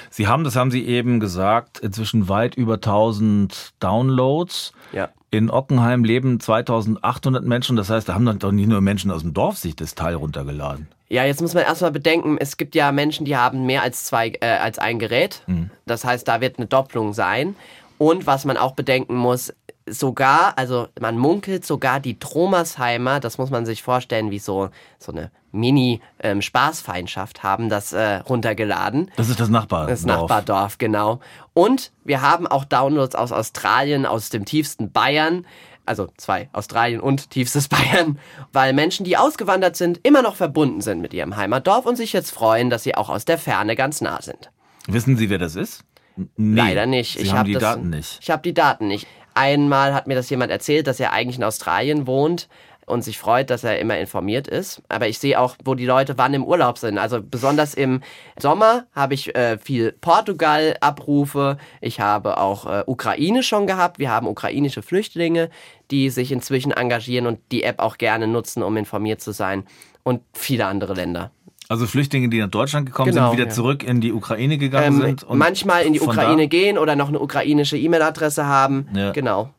Sie 0.10 0.28
haben, 0.28 0.44
das 0.44 0.56
haben 0.56 0.72
Sie 0.72 0.86
eben 0.86 1.20
gesagt, 1.20 1.80
inzwischen 1.80 2.30
weit 2.30 2.56
über 2.56 2.76
1000 2.76 3.74
Downloads. 3.80 4.72
Ja. 4.94 5.10
In 5.32 5.50
Ockenheim 5.50 6.06
leben 6.06 6.40
2800 6.40 7.44
Menschen. 7.44 7.76
Das 7.76 7.90
heißt, 7.90 8.08
da 8.08 8.14
haben 8.14 8.26
dann 8.26 8.40
doch 8.40 8.54
nicht 8.54 8.68
nur 8.68 8.80
Menschen 8.80 9.12
aus 9.12 9.22
dem 9.22 9.34
Dorf 9.34 9.58
sich 9.58 9.76
das 9.76 9.96
Teil 9.96 10.16
runtergeladen. 10.16 10.88
Ja, 11.10 11.26
jetzt 11.26 11.42
muss 11.42 11.54
man 11.54 11.64
erstmal 11.64 11.92
bedenken, 11.92 12.38
es 12.40 12.58
gibt 12.58 12.74
ja 12.74 12.92
Menschen, 12.92 13.26
die 13.26 13.36
haben 13.36 13.66
mehr 13.66 13.84
als 13.84 14.06
zwei, 14.06 14.30
äh, 14.40 14.46
als 14.46 14.80
ein 14.80 14.98
Gerät. 14.98 15.44
Mhm. 15.48 15.70
Das 15.86 16.06
heißt, 16.06 16.28
da 16.28 16.42
wird 16.42 16.58
eine 16.58 16.68
Doppelung 16.68 17.14
sein. 17.14 17.56
Und 17.98 18.28
was 18.28 18.46
man 18.46 18.58
auch 18.58 18.74
bedenken 18.74 19.16
muss, 19.16 19.54
sogar, 19.88 20.58
also 20.58 20.88
man 21.00 21.18
munkelt 21.18 21.66
sogar 21.66 22.00
die 22.00 22.18
Tromersheimer, 22.18 23.20
das 23.20 23.38
muss 23.38 23.50
man 23.50 23.66
sich 23.66 23.84
vorstellen, 23.84 24.32
wie 24.32 24.40
so, 24.40 24.70
so 24.98 25.12
eine 25.12 25.32
Mini-Spaßfeindschaft, 25.52 27.38
ähm, 27.38 27.44
haben 27.44 27.70
das 27.70 27.94
äh, 27.94 28.16
runtergeladen. 28.18 29.12
Das 29.16 29.30
ist 29.30 29.40
das 29.40 29.50
Nachbardorf. 29.50 29.90
Das 29.90 30.06
Nachbardorf, 30.06 30.78
genau. 30.78 31.20
Und 31.54 31.92
wir 32.04 32.22
haben 32.22 32.48
auch 32.48 32.66
Downloads 32.66 33.16
aus 33.16 33.32
Australien, 33.32 34.06
aus 34.06 34.30
dem 34.30 34.46
tiefsten 34.46 34.92
Bayern. 34.92 35.46
Also 35.88 36.08
zwei, 36.18 36.50
Australien 36.52 37.00
und 37.00 37.30
tiefstes 37.30 37.68
Bayern, 37.70 38.18
weil 38.52 38.74
Menschen, 38.74 39.06
die 39.06 39.18
ausgewandert 39.18 39.76
sind, 39.76 40.00
immer 40.02 40.24
noch 40.24 40.36
verbunden 40.36 40.82
sind 40.82 41.00
mit 41.00 41.14
ihrem 41.14 41.38
Heimatdorf 41.38 41.86
und 41.86 41.96
sich 41.96 42.12
jetzt 42.12 42.32
freuen, 42.32 42.72
dass 42.72 42.82
sie 42.84 42.96
auch 42.96 43.10
aus 43.10 43.26
der 43.26 43.38
Ferne 43.38 43.76
ganz 43.76 44.02
nah 44.02 44.20
sind. 44.22 44.50
Wissen 44.88 45.16
Sie, 45.16 45.30
wer 45.30 45.38
das 45.38 45.56
ist? 45.56 45.84
Nee, 46.38 46.56
Leider 46.56 46.86
nicht. 46.86 47.18
Sie 47.18 47.24
ich 47.24 47.32
haben 47.32 47.40
hab 47.40 47.46
die 47.46 47.54
das, 47.54 47.62
Daten 47.62 47.90
nicht. 47.90 48.20
Ich 48.22 48.32
habe 48.32 48.42
die 48.42 48.54
Daten 48.54 48.88
nicht. 48.88 49.08
Einmal 49.36 49.94
hat 49.94 50.08
mir 50.08 50.16
das 50.16 50.30
jemand 50.30 50.52
erzählt, 50.52 50.88
dass 50.88 51.00
er 51.00 51.14
eigentlich 51.14 51.38
in 51.38 51.44
Australien 51.44 52.08
wohnt. 52.08 52.48
und 52.88 53.04
sich 53.04 53.18
freut, 53.18 53.50
dass 53.50 53.64
er 53.64 53.80
immer 53.80 53.98
informiert 53.98 54.48
ist. 54.48 54.82
Aber 54.90 55.08
ich 55.08 55.18
sehe 55.18 55.40
auch, 55.40 55.56
wo 55.64 55.74
die 55.74 55.88
Leute 55.88 56.20
wann 56.20 56.36
im 56.36 56.44
Urlaub 56.44 56.78
sind. 56.78 57.00
Also 57.00 57.20
besonders 57.20 57.74
im 57.74 58.02
Sommer 58.40 58.86
habe 58.94 59.16
ich 59.16 59.36
äh, 59.36 59.58
viel 59.58 59.92
Portugal-Abrufe. 59.92 61.58
Ich 61.82 62.00
habe 62.00 62.38
auch 62.38 62.66
äh, 62.68 62.84
Ukraine 62.86 63.42
schon 63.42 63.66
gehabt. 63.66 63.98
Wir 63.98 64.12
haben 64.12 64.28
ukrainische 64.28 64.84
Flüchtlinge, 64.84 65.50
die 65.90 66.12
sich 66.12 66.32
inzwischen 66.32 66.72
engagieren 66.72 67.26
und 67.26 67.40
die 67.52 67.64
App 67.64 67.80
auch 67.80 67.98
gerne 67.98 68.28
nutzen, 68.28 68.62
um 68.62 68.78
informiert 68.78 69.20
zu 69.20 69.32
sein. 69.32 69.66
Und 70.04 70.22
viele 70.34 70.68
andere 70.68 70.94
Länder. 70.94 71.32
Also 71.68 71.88
Flüchtlinge, 71.88 72.30
die 72.30 72.40
nach 72.40 72.50
Deutschland 72.50 72.86
gekommen 72.86 73.12
genau, 73.12 73.30
sind, 73.30 73.40
wieder 73.40 73.50
ja. 73.50 73.54
zurück 73.54 73.84
in 73.84 74.02
die 74.02 74.14
Ukraine 74.14 74.58
gegangen 74.58 75.02
ähm, 75.02 75.02
sind. 75.02 75.24
Und 75.24 75.38
manchmal 75.38 75.84
in 75.84 75.94
die 75.94 76.02
Ukraine 76.02 76.48
gehen 76.48 76.78
oder 76.78 76.96
noch 76.96 77.10
eine 77.10 77.20
ukrainische 77.20 77.78
E-Mail-Adresse 77.78 78.46
haben. 78.46 78.88
Ja. 78.94 79.12
Genau. 79.12 79.52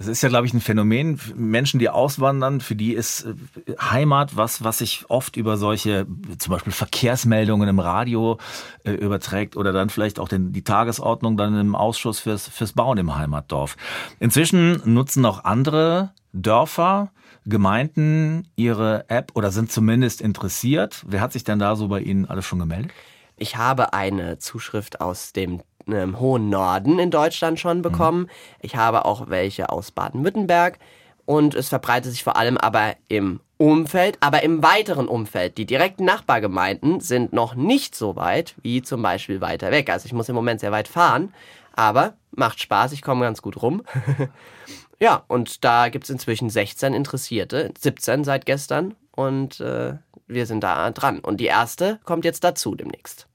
Das 0.00 0.06
ist 0.06 0.22
ja, 0.22 0.30
glaube 0.30 0.46
ich, 0.46 0.54
ein 0.54 0.62
Phänomen. 0.62 1.20
Menschen, 1.36 1.78
die 1.78 1.90
auswandern, 1.90 2.62
für 2.62 2.74
die 2.74 2.94
ist 2.94 3.26
äh, 3.26 3.74
Heimat 3.78 4.34
was, 4.34 4.64
was 4.64 4.78
sich 4.78 5.04
oft 5.08 5.36
über 5.36 5.58
solche, 5.58 6.06
zum 6.38 6.52
Beispiel 6.52 6.72
Verkehrsmeldungen 6.72 7.68
im 7.68 7.78
Radio 7.78 8.38
äh, 8.84 8.92
überträgt 8.92 9.58
oder 9.58 9.72
dann 9.72 9.90
vielleicht 9.90 10.18
auch 10.18 10.28
den, 10.28 10.54
die 10.54 10.64
Tagesordnung 10.64 11.36
dann 11.36 11.54
im 11.60 11.74
Ausschuss 11.74 12.18
fürs, 12.18 12.48
fürs 12.48 12.72
Bauen 12.72 12.96
im 12.96 13.14
Heimatdorf. 13.14 13.76
Inzwischen 14.20 14.80
nutzen 14.86 15.26
auch 15.26 15.44
andere 15.44 16.14
Dörfer, 16.32 17.10
Gemeinden 17.46 18.48
ihre 18.56 19.08
App 19.08 19.32
oder 19.34 19.50
sind 19.50 19.72
zumindest 19.72 20.20
interessiert. 20.20 21.04
Wer 21.06 21.20
hat 21.20 21.32
sich 21.32 21.44
denn 21.44 21.58
da 21.58 21.76
so 21.76 21.88
bei 21.88 22.00
Ihnen 22.00 22.26
alles 22.26 22.44
schon 22.44 22.58
gemeldet? 22.58 22.92
Ich 23.36 23.56
habe 23.56 23.92
eine 23.94 24.38
Zuschrift 24.38 25.00
aus 25.00 25.32
dem 25.32 25.62
im 25.86 26.20
hohen 26.20 26.50
Norden 26.50 26.98
in 26.98 27.10
Deutschland 27.10 27.58
schon 27.58 27.78
mhm. 27.78 27.82
bekommen. 27.82 28.20
Mhm. 28.22 28.28
Ich 28.60 28.76
habe 28.76 29.04
auch 29.04 29.28
welche 29.28 29.70
aus 29.70 29.90
Baden-Württemberg 29.90 30.78
und 31.24 31.54
es 31.54 31.68
verbreitet 31.68 32.12
sich 32.12 32.22
vor 32.22 32.36
allem 32.36 32.56
aber 32.56 32.96
im 33.08 33.40
Umfeld, 33.56 34.16
aber 34.20 34.42
im 34.42 34.62
weiteren 34.62 35.06
Umfeld. 35.06 35.58
Die 35.58 35.66
direkten 35.66 36.04
Nachbargemeinden 36.04 37.00
sind 37.00 37.32
noch 37.32 37.54
nicht 37.54 37.94
so 37.94 38.16
weit 38.16 38.54
wie 38.62 38.82
zum 38.82 39.02
Beispiel 39.02 39.40
weiter 39.40 39.70
weg. 39.70 39.90
Also 39.90 40.06
ich 40.06 40.12
muss 40.12 40.28
im 40.28 40.34
Moment 40.34 40.60
sehr 40.60 40.72
weit 40.72 40.88
fahren, 40.88 41.34
aber 41.74 42.14
macht 42.30 42.60
Spaß, 42.60 42.92
ich 42.92 43.02
komme 43.02 43.24
ganz 43.24 43.42
gut 43.42 43.60
rum. 43.62 43.82
ja, 45.00 45.24
und 45.28 45.64
da 45.64 45.88
gibt 45.88 46.04
es 46.04 46.10
inzwischen 46.10 46.50
16 46.50 46.92
Interessierte, 46.94 47.72
17 47.78 48.24
seit 48.24 48.44
gestern 48.46 48.94
und 49.12 49.60
äh, 49.60 49.94
wir 50.26 50.46
sind 50.46 50.62
da 50.62 50.90
dran. 50.90 51.20
Und 51.20 51.40
die 51.40 51.46
erste 51.46 51.98
kommt 52.04 52.24
jetzt 52.24 52.44
dazu 52.44 52.74
demnächst. 52.74 53.26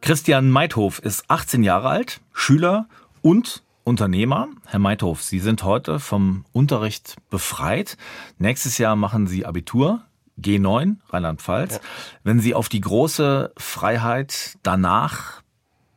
Christian 0.00 0.48
Meithof 0.50 0.98
ist 1.00 1.24
18 1.28 1.62
Jahre 1.62 1.88
alt, 1.88 2.20
Schüler 2.32 2.88
und 3.22 3.62
Unternehmer. 3.84 4.48
Herr 4.66 4.78
Meithof, 4.78 5.22
Sie 5.22 5.40
sind 5.40 5.62
heute 5.64 5.98
vom 5.98 6.44
Unterricht 6.52 7.16
befreit. 7.28 7.96
Nächstes 8.38 8.78
Jahr 8.78 8.96
machen 8.96 9.26
Sie 9.26 9.44
Abitur, 9.44 10.02
G9, 10.40 10.96
Rheinland-Pfalz. 11.10 11.74
Ja. 11.74 11.80
Wenn 12.22 12.40
Sie 12.40 12.54
auf 12.54 12.68
die 12.68 12.80
große 12.80 13.52
Freiheit 13.56 14.58
danach 14.62 15.42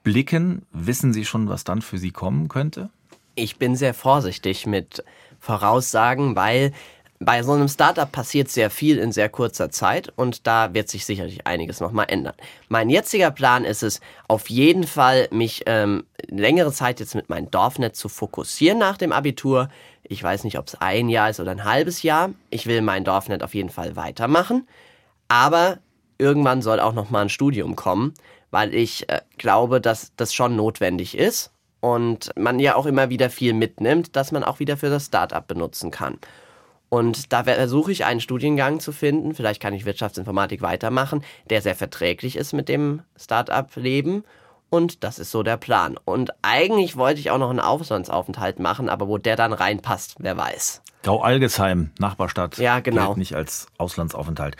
blicken, 0.04 0.66
wissen 0.72 1.14
Sie 1.14 1.24
schon, 1.24 1.48
was 1.48 1.64
dann 1.64 1.82
für 1.82 1.98
Sie 1.98 2.12
kommen 2.12 2.50
könnte? 2.50 2.90
Ich 3.36 3.58
bin 3.58 3.76
sehr 3.76 3.94
vorsichtig 3.94 4.68
mit 4.68 5.04
Voraussagen, 5.40 6.36
weil 6.36 6.72
bei 7.20 7.42
so 7.42 7.54
einem 7.54 7.68
Startup 7.68 8.12
passiert 8.12 8.50
sehr 8.50 8.70
viel 8.70 8.98
in 8.98 9.12
sehr 9.12 9.30
kurzer 9.30 9.72
Zeit 9.72 10.12
und 10.16 10.46
da 10.46 10.74
wird 10.74 10.90
sich 10.90 11.06
sicherlich 11.06 11.48
einiges 11.48 11.80
nochmal 11.80 12.08
ändern. 12.10 12.36
Mein 12.70 12.90
jetziger 12.90 13.32
Plan 13.32 13.66
ist 13.66 13.82
es, 13.82 14.02
auf 14.28 14.50
jeden 14.50 14.86
Fall 14.86 15.28
mich 15.32 15.64
ähm, 15.66 16.06
längere 16.28 16.72
Zeit 16.72 17.00
jetzt 17.00 17.16
mit 17.16 17.30
meinem 17.30 17.50
Dorfnet 17.50 17.96
zu 17.96 18.10
fokussieren 18.10 18.78
nach 18.78 18.98
dem 18.98 19.12
Abitur. 19.12 19.70
Ich 20.04 20.22
weiß 20.22 20.44
nicht, 20.44 20.60
ob 20.60 20.68
es 20.68 20.76
ein 20.76 21.10
Jahr 21.10 21.30
ist 21.30 21.40
oder 21.40 21.52
ein 21.52 21.64
halbes 21.64 22.04
Jahr. 22.04 22.32
Ich 22.50 22.68
will 22.68 22.82
mein 22.82 23.04
Dorfnet 23.04 23.42
auf 23.42 23.56
jeden 23.56 23.70
Fall 23.70 23.96
weitermachen. 23.96 24.68
Aber 25.30 25.80
irgendwann 26.18 26.62
soll 26.62 26.80
auch 26.80 26.94
nochmal 26.94 27.24
ein 27.24 27.30
Studium 27.30 27.76
kommen, 27.76 28.14
weil 28.52 28.76
ich 28.76 29.10
äh, 29.10 29.22
glaube, 29.38 29.80
dass 29.80 30.12
das 30.18 30.34
schon 30.34 30.56
notwendig 30.56 31.18
ist 31.18 31.53
und 31.84 32.32
man 32.38 32.60
ja 32.60 32.76
auch 32.76 32.86
immer 32.86 33.10
wieder 33.10 33.30
viel 33.30 33.52
mitnimmt, 33.52 34.16
dass 34.16 34.32
man 34.32 34.46
auch 34.46 34.62
wieder 34.62 34.78
für 34.78 34.90
das 34.90 35.08
Startup 35.08 35.46
benutzen 35.46 35.92
kann. 35.92 36.18
Und 36.88 37.34
da 37.34 37.44
versuche 37.44 37.92
ich 37.92 38.06
einen 38.06 38.22
Studiengang 38.22 38.80
zu 38.80 38.94
finden, 38.94 39.36
vielleicht 39.36 39.62
kann 39.62 39.74
ich 39.74 39.84
Wirtschaftsinformatik 39.84 40.62
weitermachen, 40.62 41.26
der 41.50 41.62
sehr 41.62 41.76
verträglich 41.76 42.38
ist 42.38 42.54
mit 42.54 42.70
dem 42.70 43.02
Start-up-Leben. 43.20 44.24
Und 44.70 45.04
das 45.04 45.20
ist 45.20 45.32
so 45.32 45.44
der 45.44 45.58
Plan. 45.58 46.00
Und 46.06 46.32
eigentlich 46.42 46.96
wollte 46.96 47.20
ich 47.20 47.32
auch 47.32 47.38
noch 47.38 47.50
einen 47.50 47.60
Auslandsaufenthalt 47.60 48.60
machen, 48.60 48.88
aber 48.88 49.10
wo 49.10 49.18
der 49.18 49.36
dann 49.36 49.52
reinpasst, 49.52 50.16
wer 50.20 50.38
weiß. 50.38 50.82
Gau-Algesheim, 51.04 51.92
Nachbarstadt. 52.00 52.60
Ja, 52.60 52.80
genau. 52.80 53.08
Gilt 53.08 53.18
nicht 53.18 53.36
als 53.36 53.68
Auslandsaufenthalt. 53.78 54.56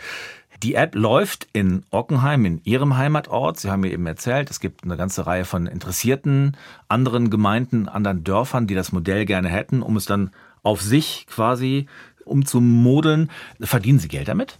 Die 0.64 0.76
App 0.76 0.94
läuft 0.94 1.46
in 1.52 1.84
Ockenheim, 1.90 2.46
in 2.46 2.62
Ihrem 2.64 2.96
Heimatort. 2.96 3.60
Sie 3.60 3.70
haben 3.70 3.80
mir 3.80 3.92
eben 3.92 4.06
erzählt, 4.06 4.48
es 4.48 4.60
gibt 4.60 4.82
eine 4.82 4.96
ganze 4.96 5.26
Reihe 5.26 5.44
von 5.44 5.66
interessierten 5.66 6.56
anderen 6.88 7.28
Gemeinden, 7.28 7.86
anderen 7.86 8.24
Dörfern, 8.24 8.66
die 8.66 8.74
das 8.74 8.90
Modell 8.90 9.26
gerne 9.26 9.50
hätten, 9.50 9.82
um 9.82 9.98
es 9.98 10.06
dann 10.06 10.30
auf 10.62 10.80
sich 10.80 11.26
quasi 11.26 11.86
umzumodeln. 12.24 13.30
Verdienen 13.60 13.98
Sie 13.98 14.08
Geld 14.08 14.28
damit? 14.28 14.58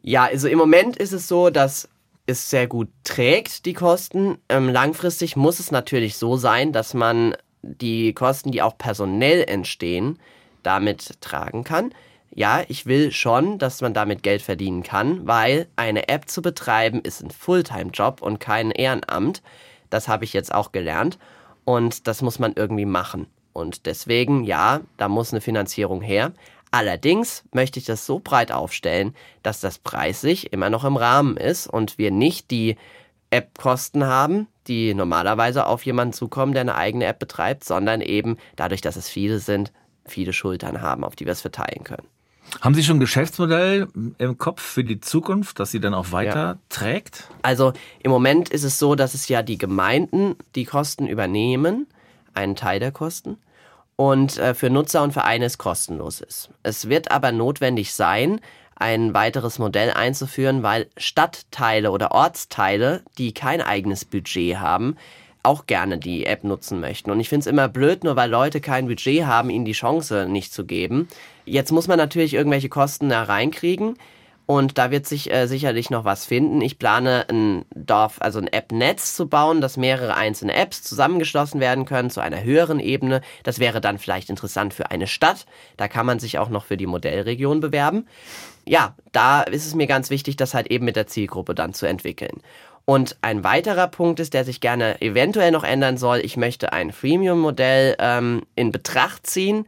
Ja, 0.00 0.26
also 0.26 0.46
im 0.46 0.58
Moment 0.58 0.96
ist 0.96 1.12
es 1.12 1.26
so, 1.26 1.50
dass 1.50 1.88
es 2.26 2.48
sehr 2.48 2.68
gut 2.68 2.88
trägt, 3.02 3.66
die 3.66 3.74
Kosten. 3.74 4.38
Ähm, 4.48 4.68
langfristig 4.68 5.34
muss 5.34 5.58
es 5.58 5.72
natürlich 5.72 6.14
so 6.16 6.36
sein, 6.36 6.72
dass 6.72 6.94
man 6.94 7.34
die 7.62 8.12
Kosten, 8.12 8.52
die 8.52 8.62
auch 8.62 8.78
personell 8.78 9.42
entstehen, 9.42 10.20
damit 10.62 11.20
tragen 11.20 11.64
kann. 11.64 11.92
Ja, 12.36 12.64
ich 12.66 12.86
will 12.86 13.12
schon, 13.12 13.58
dass 13.58 13.80
man 13.80 13.94
damit 13.94 14.24
Geld 14.24 14.42
verdienen 14.42 14.82
kann, 14.82 15.24
weil 15.24 15.68
eine 15.76 16.08
App 16.08 16.28
zu 16.28 16.42
betreiben 16.42 17.00
ist 17.00 17.22
ein 17.22 17.30
Fulltime-Job 17.30 18.22
und 18.22 18.40
kein 18.40 18.72
Ehrenamt. 18.72 19.40
Das 19.88 20.08
habe 20.08 20.24
ich 20.24 20.32
jetzt 20.32 20.52
auch 20.52 20.72
gelernt 20.72 21.16
und 21.64 22.08
das 22.08 22.22
muss 22.22 22.40
man 22.40 22.54
irgendwie 22.56 22.86
machen. 22.86 23.28
Und 23.52 23.86
deswegen, 23.86 24.42
ja, 24.42 24.80
da 24.96 25.08
muss 25.08 25.32
eine 25.32 25.40
Finanzierung 25.40 26.02
her. 26.02 26.32
Allerdings 26.72 27.44
möchte 27.52 27.78
ich 27.78 27.84
das 27.84 28.04
so 28.04 28.18
breit 28.18 28.50
aufstellen, 28.50 29.14
dass 29.44 29.60
das 29.60 29.78
preislich 29.78 30.52
immer 30.52 30.70
noch 30.70 30.82
im 30.82 30.96
Rahmen 30.96 31.36
ist 31.36 31.68
und 31.68 31.98
wir 31.98 32.10
nicht 32.10 32.50
die 32.50 32.76
App-Kosten 33.30 34.06
haben, 34.06 34.48
die 34.66 34.92
normalerweise 34.92 35.66
auf 35.66 35.86
jemanden 35.86 36.14
zukommen, 36.14 36.52
der 36.52 36.62
eine 36.62 36.74
eigene 36.74 37.04
App 37.06 37.20
betreibt, 37.20 37.62
sondern 37.62 38.00
eben 38.00 38.38
dadurch, 38.56 38.80
dass 38.80 38.96
es 38.96 39.08
viele 39.08 39.38
sind, 39.38 39.72
viele 40.04 40.32
Schultern 40.32 40.82
haben, 40.82 41.04
auf 41.04 41.14
die 41.14 41.26
wir 41.26 41.32
es 41.32 41.40
verteilen 41.40 41.84
können. 41.84 42.08
Haben 42.60 42.74
Sie 42.74 42.82
schon 42.82 42.96
ein 42.96 43.00
Geschäftsmodell 43.00 43.88
im 44.18 44.38
Kopf 44.38 44.62
für 44.62 44.84
die 44.84 45.00
Zukunft, 45.00 45.58
das 45.60 45.70
Sie 45.70 45.80
dann 45.80 45.94
auch 45.94 46.12
weiter 46.12 46.58
trägt? 46.68 47.28
Also 47.42 47.72
im 48.02 48.10
Moment 48.10 48.48
ist 48.48 48.64
es 48.64 48.78
so, 48.78 48.94
dass 48.94 49.14
es 49.14 49.28
ja 49.28 49.42
die 49.42 49.58
Gemeinden 49.58 50.36
die 50.54 50.64
Kosten 50.64 51.06
übernehmen 51.06 51.86
einen 52.34 52.56
Teil 52.56 52.80
der 52.80 52.92
Kosten 52.92 53.38
und 53.96 54.38
äh, 54.38 54.54
für 54.54 54.70
Nutzer 54.70 55.02
und 55.02 55.12
Vereine 55.12 55.44
es 55.44 55.58
kostenlos 55.58 56.20
ist. 56.20 56.50
Es 56.62 56.88
wird 56.88 57.10
aber 57.10 57.32
notwendig 57.32 57.94
sein, 57.94 58.40
ein 58.76 59.14
weiteres 59.14 59.58
Modell 59.58 59.92
einzuführen, 59.92 60.62
weil 60.62 60.88
Stadtteile 60.96 61.90
oder 61.90 62.10
Ortsteile, 62.10 63.02
die 63.18 63.32
kein 63.32 63.60
eigenes 63.60 64.04
Budget 64.04 64.58
haben, 64.58 64.96
auch 65.44 65.66
gerne 65.66 65.98
die 65.98 66.26
App 66.26 66.44
nutzen 66.44 66.80
möchten. 66.80 67.10
Und 67.10 67.20
ich 67.20 67.28
finde 67.28 67.40
es 67.40 67.46
immer 67.46 67.68
blöd, 67.68 68.04
nur 68.04 68.16
weil 68.16 68.30
Leute 68.30 68.60
kein 68.60 68.86
Budget 68.86 69.26
haben, 69.26 69.50
ihnen 69.50 69.64
die 69.64 69.72
Chance 69.72 70.26
nicht 70.28 70.52
zu 70.52 70.64
geben. 70.64 71.08
Jetzt 71.44 71.72
muss 71.72 71.88
man 71.88 71.98
natürlich 71.98 72.34
irgendwelche 72.34 72.68
Kosten 72.68 73.08
da 73.08 73.22
reinkriegen. 73.22 73.96
Und 74.46 74.76
da 74.76 74.90
wird 74.90 75.06
sich 75.06 75.32
äh, 75.32 75.46
sicherlich 75.46 75.88
noch 75.88 76.04
was 76.04 76.26
finden. 76.26 76.60
Ich 76.60 76.78
plane 76.78 77.24
ein 77.30 77.64
Dorf, 77.74 78.16
also 78.20 78.38
ein 78.38 78.46
App-Netz 78.46 79.16
zu 79.16 79.26
bauen, 79.26 79.62
dass 79.62 79.78
mehrere 79.78 80.16
einzelne 80.16 80.54
Apps 80.54 80.82
zusammengeschlossen 80.82 81.60
werden 81.60 81.86
können 81.86 82.10
zu 82.10 82.20
einer 82.20 82.42
höheren 82.42 82.78
Ebene. 82.78 83.22
Das 83.42 83.58
wäre 83.58 83.80
dann 83.80 83.96
vielleicht 83.96 84.28
interessant 84.28 84.74
für 84.74 84.90
eine 84.90 85.06
Stadt. 85.06 85.46
Da 85.78 85.88
kann 85.88 86.04
man 86.04 86.18
sich 86.18 86.38
auch 86.38 86.50
noch 86.50 86.66
für 86.66 86.76
die 86.76 86.86
Modellregion 86.86 87.60
bewerben. 87.60 88.06
Ja, 88.66 88.94
da 89.12 89.42
ist 89.42 89.66
es 89.66 89.74
mir 89.74 89.86
ganz 89.86 90.10
wichtig, 90.10 90.36
das 90.36 90.52
halt 90.52 90.70
eben 90.70 90.84
mit 90.84 90.96
der 90.96 91.06
Zielgruppe 91.06 91.54
dann 91.54 91.72
zu 91.72 91.86
entwickeln. 91.86 92.42
Und 92.86 93.16
ein 93.22 93.44
weiterer 93.44 93.88
Punkt 93.88 94.20
ist, 94.20 94.34
der 94.34 94.44
sich 94.44 94.60
gerne 94.60 95.00
eventuell 95.00 95.50
noch 95.50 95.64
ändern 95.64 95.96
soll. 95.96 96.18
Ich 96.18 96.36
möchte 96.36 96.72
ein 96.72 96.92
Freemium-Modell 96.92 97.96
ähm, 97.98 98.42
in 98.56 98.72
Betracht 98.72 99.26
ziehen 99.26 99.66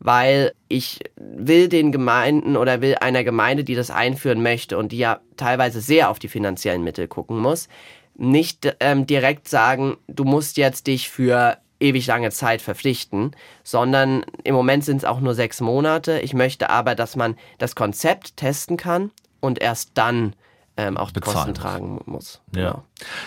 weil 0.00 0.54
ich 0.68 1.00
will 1.16 1.68
den 1.68 1.92
Gemeinden 1.92 2.56
oder 2.56 2.80
will 2.80 2.96
einer 2.96 3.22
Gemeinde, 3.22 3.64
die 3.64 3.74
das 3.74 3.90
einführen 3.90 4.42
möchte 4.42 4.78
und 4.78 4.92
die 4.92 4.98
ja 4.98 5.20
teilweise 5.36 5.80
sehr 5.80 6.10
auf 6.10 6.18
die 6.18 6.28
finanziellen 6.28 6.82
Mittel 6.82 7.06
gucken 7.06 7.38
muss, 7.38 7.68
nicht 8.16 8.76
ähm, 8.80 9.06
direkt 9.06 9.46
sagen, 9.46 9.98
du 10.08 10.24
musst 10.24 10.56
jetzt 10.56 10.86
dich 10.86 11.10
für 11.10 11.58
ewig 11.80 12.06
lange 12.06 12.30
Zeit 12.30 12.62
verpflichten, 12.62 13.32
sondern 13.62 14.24
im 14.42 14.54
Moment 14.54 14.84
sind 14.84 14.98
es 14.98 15.04
auch 15.04 15.20
nur 15.20 15.34
sechs 15.34 15.60
Monate. 15.60 16.20
Ich 16.20 16.34
möchte 16.34 16.70
aber, 16.70 16.94
dass 16.94 17.14
man 17.14 17.36
das 17.58 17.74
Konzept 17.74 18.36
testen 18.36 18.76
kann 18.76 19.10
und 19.40 19.60
erst 19.60 19.92
dann 19.94 20.34
ähm, 20.76 20.96
auch 20.96 21.10
die 21.10 21.20
Kosten 21.20 21.50
muss. 21.50 21.58
tragen 21.58 22.00
muss. 22.06 22.40
Ja. 22.54 22.62
Genau. 22.62 22.84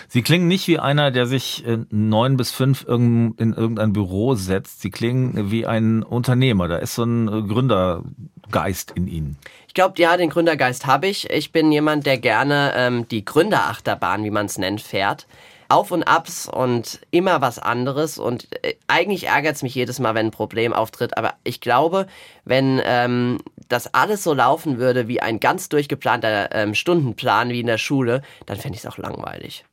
Sie 0.07 0.21
klingen 0.21 0.47
nicht 0.47 0.67
wie 0.67 0.79
einer, 0.79 1.11
der 1.11 1.25
sich 1.27 1.65
äh, 1.65 1.79
neun 1.89 2.37
bis 2.37 2.51
fünf 2.51 2.85
in 2.87 3.35
irgendein 3.37 3.93
Büro 3.93 4.35
setzt. 4.35 4.81
Sie 4.81 4.89
klingen 4.89 5.51
wie 5.51 5.65
ein 5.65 6.03
Unternehmer. 6.03 6.67
Da 6.67 6.77
ist 6.77 6.95
so 6.95 7.03
ein 7.03 7.27
äh, 7.27 7.41
Gründergeist 7.43 8.91
in 8.91 9.07
Ihnen. 9.07 9.37
Ich 9.67 9.73
glaube, 9.73 9.95
ja, 9.97 10.17
den 10.17 10.29
Gründergeist 10.29 10.85
habe 10.85 11.07
ich. 11.07 11.29
Ich 11.29 11.51
bin 11.51 11.71
jemand, 11.71 12.05
der 12.05 12.17
gerne 12.17 12.73
ähm, 12.75 13.07
die 13.07 13.25
Gründerachterbahn, 13.25 14.23
wie 14.23 14.31
man 14.31 14.45
es 14.45 14.57
nennt, 14.57 14.81
fährt. 14.81 15.27
Auf 15.73 15.89
und 15.89 16.03
Abs 16.03 16.47
und 16.47 17.01
immer 17.09 17.41
was 17.41 17.57
anderes. 17.57 18.19
Und 18.19 18.47
äh, 18.63 18.75
eigentlich 18.87 19.27
ärgert 19.27 19.55
es 19.55 19.63
mich 19.63 19.73
jedes 19.73 19.97
Mal, 19.97 20.13
wenn 20.13 20.27
ein 20.27 20.31
Problem 20.31 20.71
auftritt. 20.71 21.17
Aber 21.17 21.33
ich 21.43 21.61
glaube, 21.61 22.05
wenn 22.45 22.79
ähm, 22.85 23.39
das 23.69 23.91
alles 23.95 24.23
so 24.23 24.35
laufen 24.35 24.77
würde 24.77 25.07
wie 25.07 25.19
ein 25.19 25.39
ganz 25.39 25.69
durchgeplanter 25.69 26.53
ähm, 26.53 26.75
Stundenplan 26.75 27.49
wie 27.49 27.61
in 27.61 27.65
der 27.65 27.79
Schule, 27.79 28.21
dann 28.45 28.57
fände 28.57 28.75
ich 28.75 28.83
es 28.83 28.91
auch 28.91 28.99
langweilig. 28.99 29.65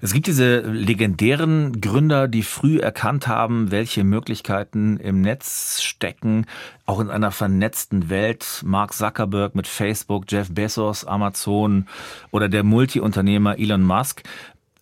Es 0.00 0.12
gibt 0.12 0.26
diese 0.26 0.60
legendären 0.60 1.80
Gründer, 1.80 2.28
die 2.28 2.42
früh 2.42 2.78
erkannt 2.78 3.26
haben, 3.26 3.70
welche 3.70 4.04
Möglichkeiten 4.04 4.98
im 4.98 5.20
Netz 5.20 5.82
stecken, 5.82 6.46
auch 6.86 7.00
in 7.00 7.10
einer 7.10 7.30
vernetzten 7.30 8.10
Welt. 8.10 8.62
Mark 8.64 8.92
Zuckerberg 8.92 9.54
mit 9.54 9.66
Facebook, 9.66 10.24
Jeff 10.28 10.52
Bezos, 10.52 11.04
Amazon 11.04 11.86
oder 12.30 12.48
der 12.48 12.62
Multiunternehmer 12.62 13.58
Elon 13.58 13.82
Musk. 13.82 14.22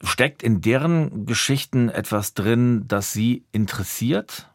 Steckt 0.03 0.43
in 0.43 0.61
deren 0.61 1.27
Geschichten 1.27 1.89
etwas 1.89 2.35
drin, 2.35 2.85
das 2.89 3.13
Sie 3.13 3.45
interessiert? 3.53 4.49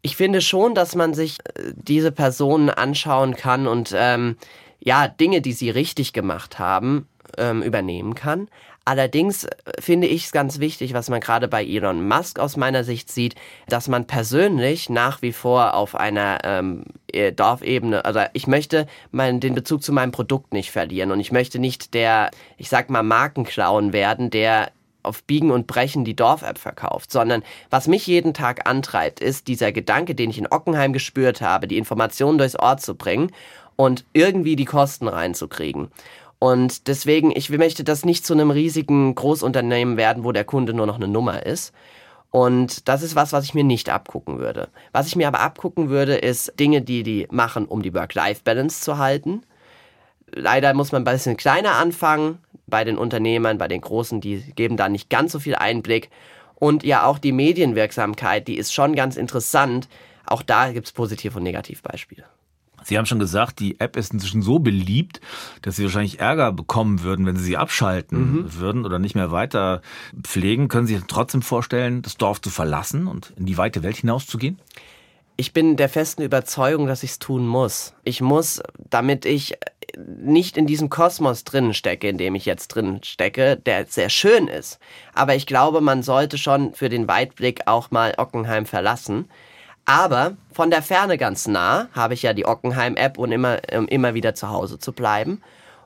Ich 0.00 0.16
finde 0.16 0.40
schon, 0.40 0.74
dass 0.74 0.94
man 0.94 1.12
sich 1.12 1.38
äh, 1.54 1.72
diese 1.74 2.12
Personen 2.12 2.70
anschauen 2.70 3.34
kann 3.36 3.66
und 3.66 3.92
ähm, 3.94 4.36
ja, 4.80 5.08
Dinge, 5.08 5.42
die 5.42 5.52
sie 5.52 5.70
richtig 5.70 6.12
gemacht 6.12 6.58
haben, 6.58 7.08
ähm, 7.36 7.62
übernehmen 7.62 8.14
kann. 8.14 8.48
Allerdings 8.88 9.44
äh, 9.44 9.50
finde 9.78 10.06
ich 10.06 10.24
es 10.24 10.32
ganz 10.32 10.60
wichtig, 10.60 10.94
was 10.94 11.10
man 11.10 11.20
gerade 11.20 11.46
bei 11.46 11.62
Elon 11.62 12.08
Musk 12.08 12.38
aus 12.38 12.56
meiner 12.56 12.84
Sicht 12.84 13.12
sieht, 13.12 13.34
dass 13.68 13.86
man 13.86 14.06
persönlich 14.06 14.88
nach 14.88 15.20
wie 15.20 15.34
vor 15.34 15.74
auf 15.74 15.94
einer 15.94 16.38
ähm, 16.44 16.84
äh, 17.12 17.30
Dorfebene, 17.30 18.06
also 18.06 18.20
ich 18.32 18.46
möchte 18.46 18.86
meinen, 19.10 19.40
den 19.40 19.54
Bezug 19.54 19.82
zu 19.82 19.92
meinem 19.92 20.10
Produkt 20.10 20.54
nicht 20.54 20.70
verlieren 20.70 21.10
und 21.10 21.20
ich 21.20 21.32
möchte 21.32 21.58
nicht 21.58 21.92
der, 21.92 22.30
ich 22.56 22.70
sag 22.70 22.88
mal, 22.88 23.02
Markenclown 23.02 23.92
werden, 23.92 24.30
der 24.30 24.70
auf 25.02 25.22
Biegen 25.22 25.50
und 25.50 25.66
Brechen 25.66 26.06
die 26.06 26.16
Dorf-App 26.16 26.56
verkauft, 26.56 27.12
sondern 27.12 27.42
was 27.68 27.88
mich 27.88 28.06
jeden 28.06 28.32
Tag 28.32 28.66
antreibt, 28.66 29.20
ist 29.20 29.48
dieser 29.48 29.70
Gedanke, 29.70 30.14
den 30.14 30.30
ich 30.30 30.38
in 30.38 30.50
Ockenheim 30.50 30.94
gespürt 30.94 31.42
habe, 31.42 31.68
die 31.68 31.76
Informationen 31.76 32.38
durchs 32.38 32.56
Ort 32.56 32.80
zu 32.80 32.94
bringen 32.94 33.32
und 33.76 34.06
irgendwie 34.14 34.56
die 34.56 34.64
Kosten 34.64 35.08
reinzukriegen. 35.08 35.90
Und 36.38 36.86
deswegen, 36.86 37.32
ich 37.34 37.50
möchte 37.50 37.82
das 37.82 38.04
nicht 38.04 38.24
zu 38.24 38.32
einem 38.32 38.50
riesigen 38.50 39.14
Großunternehmen 39.14 39.96
werden, 39.96 40.24
wo 40.24 40.32
der 40.32 40.44
Kunde 40.44 40.72
nur 40.72 40.86
noch 40.86 40.96
eine 40.96 41.08
Nummer 41.08 41.44
ist. 41.44 41.72
Und 42.30 42.88
das 42.88 43.02
ist 43.02 43.16
was, 43.16 43.32
was 43.32 43.44
ich 43.44 43.54
mir 43.54 43.64
nicht 43.64 43.88
abgucken 43.88 44.38
würde. 44.38 44.68
Was 44.92 45.06
ich 45.06 45.16
mir 45.16 45.26
aber 45.28 45.40
abgucken 45.40 45.88
würde, 45.88 46.16
ist 46.16 46.58
Dinge, 46.60 46.82
die 46.82 47.02
die 47.02 47.26
machen, 47.30 47.64
um 47.64 47.82
die 47.82 47.94
Work-Life-Balance 47.94 48.82
zu 48.82 48.98
halten. 48.98 49.42
Leider 50.30 50.74
muss 50.74 50.92
man 50.92 51.02
ein 51.02 51.12
bisschen 51.12 51.36
kleiner 51.36 51.76
anfangen. 51.76 52.38
Bei 52.66 52.84
den 52.84 52.98
Unternehmern, 52.98 53.56
bei 53.56 53.66
den 53.66 53.80
Großen, 53.80 54.20
die 54.20 54.42
geben 54.54 54.76
da 54.76 54.90
nicht 54.90 55.08
ganz 55.08 55.32
so 55.32 55.38
viel 55.38 55.54
Einblick. 55.54 56.10
Und 56.54 56.82
ja, 56.84 57.06
auch 57.06 57.18
die 57.18 57.32
Medienwirksamkeit, 57.32 58.46
die 58.46 58.58
ist 58.58 58.74
schon 58.74 58.94
ganz 58.94 59.16
interessant. 59.16 59.88
Auch 60.26 60.42
da 60.42 60.70
gibt's 60.70 60.92
Positiv- 60.92 61.34
und 61.36 61.44
Negativbeispiele. 61.44 62.24
Sie 62.88 62.96
haben 62.96 63.04
schon 63.04 63.18
gesagt, 63.18 63.60
die 63.60 63.78
App 63.80 63.96
ist 63.96 64.14
inzwischen 64.14 64.40
so 64.40 64.60
beliebt, 64.60 65.20
dass 65.60 65.76
Sie 65.76 65.84
wahrscheinlich 65.84 66.20
Ärger 66.20 66.52
bekommen 66.52 67.02
würden, 67.02 67.26
wenn 67.26 67.36
Sie 67.36 67.44
sie 67.44 67.58
abschalten 67.58 68.50
würden 68.54 68.86
oder 68.86 68.98
nicht 68.98 69.14
mehr 69.14 69.30
weiter 69.30 69.82
pflegen. 70.22 70.68
Können 70.68 70.86
Sie 70.86 70.94
sich 70.94 71.04
trotzdem 71.06 71.42
vorstellen, 71.42 72.00
das 72.00 72.16
Dorf 72.16 72.40
zu 72.40 72.48
verlassen 72.48 73.06
und 73.06 73.34
in 73.36 73.44
die 73.44 73.58
weite 73.58 73.82
Welt 73.82 73.98
hinauszugehen? 73.98 74.58
Ich 75.36 75.52
bin 75.52 75.76
der 75.76 75.90
festen 75.90 76.22
Überzeugung, 76.22 76.86
dass 76.86 77.02
ich 77.02 77.10
es 77.10 77.18
tun 77.18 77.46
muss. 77.46 77.92
Ich 78.04 78.22
muss, 78.22 78.62
damit 78.88 79.26
ich 79.26 79.58
nicht 80.06 80.56
in 80.56 80.66
diesem 80.66 80.88
Kosmos 80.88 81.44
drinnen 81.44 81.74
stecke, 81.74 82.08
in 82.08 82.16
dem 82.16 82.34
ich 82.34 82.46
jetzt 82.46 82.68
drin 82.68 83.00
stecke, 83.04 83.56
der 83.56 83.84
sehr 83.84 84.08
schön 84.08 84.48
ist. 84.48 84.78
Aber 85.12 85.34
ich 85.34 85.46
glaube, 85.46 85.82
man 85.82 86.02
sollte 86.02 86.38
schon 86.38 86.72
für 86.72 86.88
den 86.88 87.06
Weitblick 87.06 87.66
auch 87.66 87.90
mal 87.90 88.14
Ockenheim 88.16 88.64
verlassen. 88.64 89.28
Aber 89.88 90.36
von 90.52 90.70
der 90.70 90.82
Ferne 90.82 91.16
ganz 91.16 91.48
nah 91.48 91.88
habe 91.92 92.12
ich 92.12 92.20
ja 92.20 92.34
die 92.34 92.44
Ockenheim-App 92.44 93.16
und 93.16 93.32
immer, 93.32 93.56
um 93.74 93.88
immer 93.88 94.12
wieder 94.12 94.34
zu 94.34 94.50
Hause 94.50 94.78
zu 94.78 94.92
bleiben. 94.92 95.40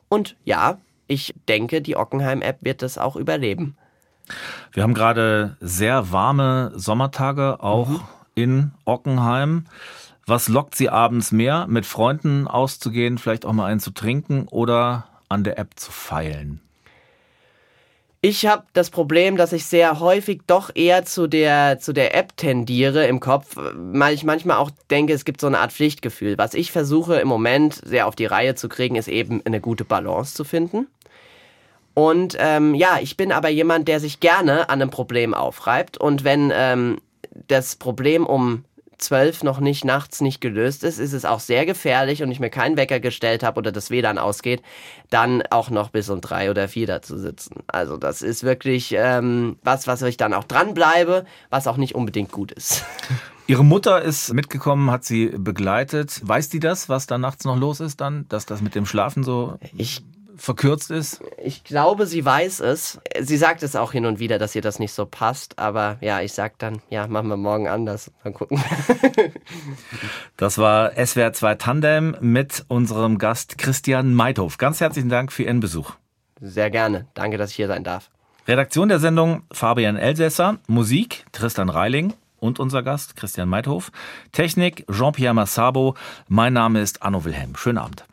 Und 0.09 0.35
ja, 0.45 0.79
ich 1.07 1.33
denke, 1.47 1.81
die 1.81 1.97
Ockenheim-App 1.97 2.59
wird 2.63 2.83
es 2.83 2.99
auch 2.99 3.15
überleben. 3.15 3.77
Wir 4.73 4.83
haben 4.83 4.95
gerade 4.95 5.57
sehr 5.61 6.11
warme 6.11 6.73
Sommertage 6.75 7.63
auch 7.63 8.03
in 8.35 8.73
Ockenheim. 8.87 9.67
Was 10.27 10.49
lockt 10.49 10.75
Sie 10.75 10.91
abends 10.91 11.31
mehr, 11.31 11.69
mit 11.69 11.87
Freunden 11.87 12.49
auszugehen, 12.49 13.19
vielleicht 13.19 13.47
auch 13.47 13.53
mal 13.53 13.67
einen 13.67 13.79
zu 13.79 13.93
trinken 13.93 14.49
oder 14.49 15.07
an 15.29 15.45
der 15.45 15.61
App 15.61 15.79
zu 15.79 15.93
feilen? 15.93 16.61
Ich 18.25 18.47
habe 18.47 18.63
das 18.73 18.91
Problem, 18.91 19.37
dass 19.37 19.53
ich 19.53 19.67
sehr 19.67 19.99
häufig 19.99 20.43
doch 20.47 20.71
eher 20.77 21.05
zu 21.05 21.27
der, 21.27 21.81
zu 21.81 21.93
der 21.93 22.15
App 22.15 22.37
tendiere 22.37 23.05
im 23.09 23.19
Kopf, 23.19 23.57
weil 23.57 24.15
ich 24.15 24.23
manchmal 24.23 24.59
auch 24.59 24.71
denke, 24.93 25.13
es 25.13 25.25
gibt 25.25 25.41
so 25.41 25.49
eine 25.49 25.59
Art 25.59 25.73
Pflichtgefühl. 25.73 26.39
Was 26.39 26.55
ich 26.55 26.71
versuche 26.71 27.17
im 27.17 27.27
Moment 27.27 27.75
sehr 27.85 28.07
auf 28.07 28.15
die 28.15 28.27
Reihe 28.27 28.55
zu 28.55 28.69
kriegen, 28.69 28.95
ist 28.95 29.09
eben 29.09 29.45
eine 29.45 29.61
gute 29.61 29.85
Balance 29.85 30.35
zu 30.35 30.45
finden. 30.45 30.87
Und 31.95 32.37
ähm, 32.39 32.77
ja, 32.77 33.01
ich 33.03 33.17
bin 33.17 33.33
aber 33.33 33.49
jemand, 33.49 33.89
der 33.89 33.99
sich 33.99 34.21
gerne 34.21 34.69
an 34.69 34.81
einem 34.81 34.91
Problem 34.91 35.35
aufreibt. 35.35 35.99
Und 35.99 36.23
wenn 36.23 36.53
ähm, 36.55 37.01
das 37.49 37.75
Problem 37.75 38.25
um 38.25 38.65
zwölf 39.03 39.43
noch 39.43 39.61
nicht 39.61 39.85
nachts 39.85 40.21
nicht 40.21 40.41
gelöst 40.41 40.85
ist, 40.85 40.99
ist 40.99 41.13
es 41.13 41.25
auch 41.25 41.41
sehr 41.41 41.67
gefährlich 41.67 42.23
und 42.23 42.31
ich 42.31 42.41
mir 42.41 42.51
keinen 42.51 42.77
Wecker 42.77 43.01
gestellt 43.01 43.43
habe 43.43 43.59
oder 43.59 43.73
das 43.73 43.91
WLAN 43.91 44.19
ausgeht, 44.19 44.63
dann 45.11 45.43
auch 45.51 45.71
noch 45.71 45.91
bis 45.91 46.09
um 46.09 46.21
drei 46.21 46.51
oder 46.51 46.69
vier 46.69 46.87
da 46.87 47.03
zu 47.03 47.19
sitzen. 47.19 47.63
Also 47.67 47.97
das 47.97 48.23
ist 48.23 48.45
wirklich 48.45 48.95
ähm, 48.97 49.57
was, 49.63 49.87
was 49.87 50.03
ich 50.03 50.17
dann 50.17 50.35
auch 50.35 50.45
dranbleibe, 50.45 51.25
was 51.51 51.67
auch 51.67 51.77
nicht 51.77 51.95
unbedingt 51.95 52.33
gut 52.33 52.53
ist. 52.53 52.85
Ihre 53.49 53.65
Mutter 53.65 54.01
ist 54.01 54.33
mitgekommen, 54.33 54.91
hat 54.91 55.05
sie 55.05 55.27
begleitet. 55.27 56.21
Weiß 56.23 56.49
die 56.49 56.61
das, 56.61 56.89
was 56.89 57.07
da 57.07 57.19
nachts 57.19 57.45
noch 57.45 57.57
los 57.57 57.81
ist 57.81 58.01
dann? 58.01 58.27
Dass 58.29 58.47
das 58.47 58.63
mit 58.63 58.75
dem 58.75 58.87
Schlafen 58.87 59.25
so 59.25 59.59
Ich 59.77 60.03
verkürzt 60.43 60.91
ist? 60.91 61.23
Ich 61.43 61.63
glaube, 61.63 62.07
sie 62.07 62.25
weiß 62.25 62.61
es. 62.61 63.01
Sie 63.21 63.37
sagt 63.37 63.63
es 63.63 63.77
auch 63.77 63.93
hin 63.93 64.07
und 64.07 64.19
wieder, 64.19 64.39
dass 64.39 64.57
ihr 64.57 64.61
das 64.61 64.81
nicht 64.81 64.93
so 64.93 65.07
passt. 65.07 65.59
Aber 65.59 65.99
ja, 66.01 66.21
ich 66.21 66.33
sag 66.33 66.59
dann, 66.59 66.83
ja, 66.91 67.07
machen 67.07 67.29
wir 67.29 67.37
morgen 67.37 67.69
anders. 67.69 68.11
Mal 68.25 68.33
gucken. 68.33 68.63
Das 70.37 70.59
war 70.59 70.93
SWR 70.95 71.33
2 71.33 71.55
Tandem 71.55 72.17
mit 72.21 72.65
unserem 72.67 73.19
Gast 73.19 73.59
Christian 73.59 74.13
Meithof. 74.15 74.59
Ganz 74.59 74.81
herzlichen 74.81 75.09
Dank 75.09 75.31
für 75.31 75.45
Ihren 75.45 75.61
Besuch. 75.61 75.93
Sehr 76.41 76.71
gerne. 76.71 77.07
Danke, 77.15 77.39
dass 77.39 77.51
ich 77.51 77.57
hier 77.57 77.69
sein 77.69 77.85
darf. 77.85 78.11
Redaktion 78.49 78.89
der 78.89 78.99
Sendung 78.99 79.43
Fabian 79.53 79.97
Elsässer, 79.97 80.59
Musik 80.67 81.27
Tristan 81.31 81.69
Reiling 81.69 82.15
und 82.41 82.59
unser 82.59 82.83
Gast 82.83 83.15
Christian 83.15 83.49
Meithof, 83.49 83.93
Technik 84.33 84.85
Jean-Pierre 84.91 85.35
Massabo. 85.35 85.95
Mein 86.27 86.55
Name 86.55 86.81
ist 86.81 87.03
Anno 87.03 87.25
Wilhelm. 87.25 87.55
Schönen 87.55 87.79
Abend. 87.79 88.05